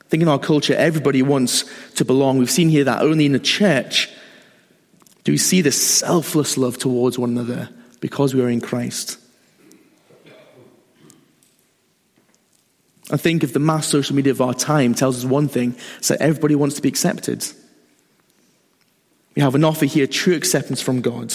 I 0.00 0.08
think 0.08 0.22
in 0.22 0.28
our 0.28 0.38
culture, 0.38 0.74
everybody 0.74 1.22
wants 1.22 1.64
to 1.94 2.04
belong. 2.04 2.38
We've 2.38 2.50
seen 2.50 2.68
here 2.68 2.84
that 2.84 3.02
only 3.02 3.26
in 3.26 3.32
the 3.32 3.40
church 3.40 4.08
do 5.24 5.32
we 5.32 5.38
see 5.38 5.60
this 5.60 5.80
selfless 5.84 6.56
love 6.56 6.78
towards 6.78 7.18
one 7.18 7.30
another 7.30 7.68
because 8.00 8.32
we 8.32 8.40
are 8.40 8.48
in 8.48 8.60
Christ. 8.60 9.18
I 13.10 13.16
think 13.16 13.42
if 13.42 13.52
the 13.52 13.58
mass 13.58 13.86
social 13.86 14.16
media 14.16 14.32
of 14.32 14.40
our 14.40 14.54
time 14.54 14.94
tells 14.94 15.18
us 15.18 15.24
one 15.28 15.48
thing, 15.48 15.76
it's 15.98 16.08
that 16.08 16.20
everybody 16.20 16.54
wants 16.54 16.76
to 16.76 16.82
be 16.82 16.88
accepted. 16.88 17.44
We 19.34 19.42
have 19.42 19.54
an 19.54 19.64
offer 19.64 19.84
here, 19.84 20.06
true 20.06 20.34
acceptance 20.34 20.80
from 20.80 21.02
God. 21.02 21.34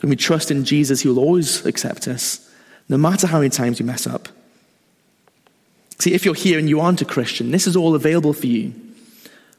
When 0.00 0.10
we 0.10 0.16
trust 0.16 0.50
in 0.50 0.64
Jesus, 0.64 1.00
He 1.00 1.08
will 1.08 1.18
always 1.18 1.64
accept 1.66 2.08
us 2.08 2.47
no 2.88 2.96
matter 2.96 3.26
how 3.26 3.38
many 3.38 3.50
times 3.50 3.78
you 3.78 3.84
mess 3.84 4.06
up. 4.06 4.28
See, 5.98 6.14
if 6.14 6.24
you're 6.24 6.34
here 6.34 6.58
and 6.58 6.68
you 6.68 6.80
aren't 6.80 7.02
a 7.02 7.04
Christian, 7.04 7.50
this 7.50 7.66
is 7.66 7.76
all 7.76 7.94
available 7.94 8.32
for 8.32 8.46
you 8.46 8.72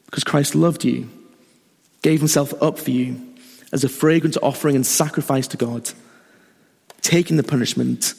because 0.06 0.24
Christ 0.24 0.54
loved 0.54 0.84
you, 0.84 1.08
gave 2.02 2.18
himself 2.18 2.52
up 2.62 2.78
for 2.78 2.90
you 2.90 3.20
as 3.72 3.84
a 3.84 3.88
fragrant 3.88 4.36
offering 4.42 4.74
and 4.74 4.86
sacrifice 4.86 5.46
to 5.48 5.56
God, 5.56 5.90
taking 7.02 7.36
the 7.36 7.42
punishment 7.42 8.14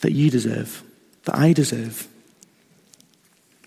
that 0.00 0.12
you 0.12 0.30
deserve, 0.30 0.82
that 1.24 1.36
I 1.36 1.52
deserve. 1.52 2.08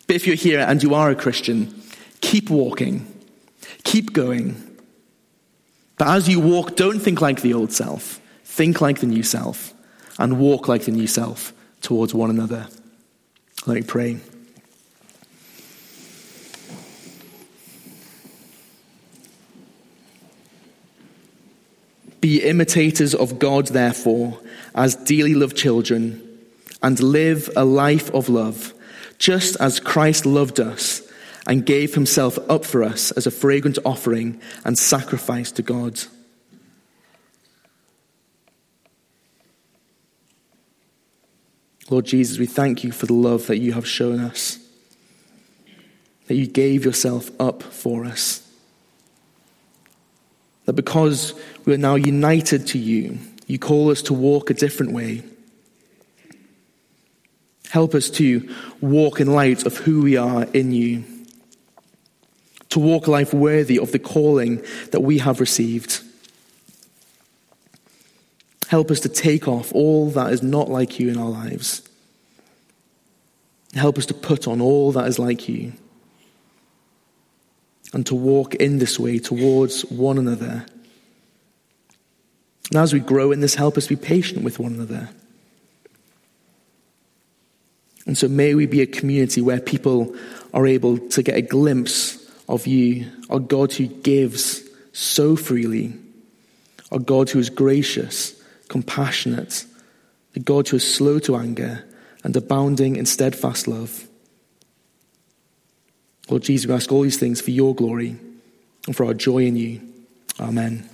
But 0.07 0.15
if 0.15 0.25
you're 0.25 0.35
here 0.35 0.61
and 0.61 0.81
you 0.81 0.95
are 0.95 1.11
a 1.11 1.15
Christian, 1.15 1.81
keep 2.21 2.49
walking, 2.49 3.05
keep 3.83 4.13
going. 4.13 4.55
But 5.97 6.07
as 6.07 6.27
you 6.27 6.39
walk, 6.39 6.75
don't 6.75 6.99
think 6.99 7.21
like 7.21 7.41
the 7.41 7.53
old 7.53 7.71
self, 7.71 8.19
think 8.45 8.81
like 8.81 9.01
the 9.01 9.05
new 9.05 9.21
self 9.21 9.70
and 10.17 10.39
walk 10.39 10.67
like 10.67 10.85
the 10.85 10.91
new 10.91 11.07
self 11.07 11.53
towards 11.81 12.13
one 12.13 12.29
another. 12.29 12.67
Let 13.65 13.75
me 13.75 13.81
pray. 13.83 14.17
Be 22.21 22.43
imitators 22.43 23.15
of 23.15 23.39
God, 23.39 23.67
therefore, 23.67 24.39
as 24.75 24.95
dearly 24.95 25.33
loved 25.33 25.57
children, 25.57 26.21
and 26.83 26.99
live 27.01 27.49
a 27.55 27.65
life 27.65 28.13
of 28.13 28.29
love, 28.29 28.73
just 29.17 29.55
as 29.59 29.79
Christ 29.79 30.25
loved 30.25 30.59
us 30.59 31.01
and 31.47 31.65
gave 31.65 31.95
himself 31.95 32.37
up 32.49 32.63
for 32.63 32.83
us 32.83 33.11
as 33.11 33.25
a 33.25 33.31
fragrant 33.31 33.79
offering 33.83 34.39
and 34.63 34.77
sacrifice 34.77 35.51
to 35.53 35.61
God. 35.63 35.99
Lord 41.91 42.05
Jesus, 42.05 42.39
we 42.39 42.45
thank 42.45 42.85
you 42.85 42.93
for 42.93 43.05
the 43.05 43.13
love 43.13 43.47
that 43.47 43.57
you 43.57 43.73
have 43.73 43.85
shown 43.85 44.21
us, 44.21 44.57
that 46.27 46.35
you 46.35 46.47
gave 46.47 46.85
yourself 46.85 47.29
up 47.37 47.61
for 47.61 48.05
us. 48.05 48.47
That 50.65 50.73
because 50.73 51.33
we 51.65 51.73
are 51.73 51.77
now 51.77 51.95
united 51.95 52.65
to 52.67 52.79
you, 52.79 53.19
you 53.45 53.59
call 53.59 53.91
us 53.91 54.01
to 54.03 54.13
walk 54.13 54.49
a 54.49 54.53
different 54.53 54.93
way. 54.93 55.23
Help 57.71 57.93
us 57.93 58.09
to 58.11 58.49
walk 58.79 59.19
in 59.19 59.27
light 59.33 59.65
of 59.65 59.75
who 59.75 60.01
we 60.01 60.15
are 60.15 60.45
in 60.45 60.71
you, 60.71 61.03
to 62.69 62.79
walk 62.79 63.09
life 63.09 63.33
worthy 63.33 63.77
of 63.77 63.91
the 63.91 63.99
calling 63.99 64.63
that 64.91 65.01
we 65.01 65.17
have 65.17 65.41
received. 65.41 66.01
Help 68.71 68.89
us 68.89 69.01
to 69.01 69.09
take 69.09 69.49
off 69.49 69.73
all 69.73 70.11
that 70.11 70.31
is 70.31 70.41
not 70.41 70.69
like 70.69 70.97
you 70.97 71.09
in 71.09 71.17
our 71.17 71.29
lives. 71.29 71.81
Help 73.73 73.97
us 73.97 74.05
to 74.05 74.13
put 74.13 74.47
on 74.47 74.61
all 74.61 74.93
that 74.93 75.09
is 75.09 75.19
like 75.19 75.49
you 75.49 75.73
and 77.91 78.05
to 78.05 78.15
walk 78.15 78.55
in 78.55 78.77
this 78.77 78.97
way 78.97 79.19
towards 79.19 79.81
one 79.91 80.17
another. 80.17 80.65
And 82.69 82.77
as 82.77 82.93
we 82.93 83.01
grow 83.01 83.33
in 83.33 83.41
this, 83.41 83.55
help 83.55 83.77
us 83.77 83.87
be 83.87 83.97
patient 83.97 84.41
with 84.41 84.57
one 84.57 84.75
another. 84.75 85.09
And 88.05 88.17
so 88.17 88.29
may 88.29 88.55
we 88.55 88.67
be 88.67 88.81
a 88.81 88.87
community 88.87 89.41
where 89.41 89.59
people 89.59 90.15
are 90.53 90.65
able 90.65 90.97
to 91.09 91.21
get 91.21 91.35
a 91.35 91.41
glimpse 91.41 92.25
of 92.47 92.67
you, 92.67 93.11
a 93.29 93.41
God 93.41 93.73
who 93.73 93.87
gives 93.87 94.63
so 94.93 95.35
freely, 95.35 95.93
a 96.89 96.99
God 96.99 97.29
who 97.29 97.39
is 97.39 97.49
gracious 97.49 98.37
compassionate, 98.71 99.65
a 100.33 100.39
God 100.39 100.69
who 100.69 100.77
is 100.77 100.95
slow 100.95 101.19
to 101.19 101.35
anger 101.35 101.83
and 102.23 102.33
abounding 102.37 102.95
in 102.95 103.05
steadfast 103.05 103.67
love. 103.67 104.07
Lord 106.29 106.43
Jesus, 106.43 106.67
we 106.67 106.73
ask 106.73 106.89
all 106.89 107.01
these 107.01 107.19
things 107.19 107.41
for 107.41 107.51
your 107.51 107.75
glory 107.75 108.15
and 108.87 108.95
for 108.95 109.05
our 109.05 109.13
joy 109.13 109.39
in 109.39 109.57
you. 109.57 109.81
Amen. 110.39 110.90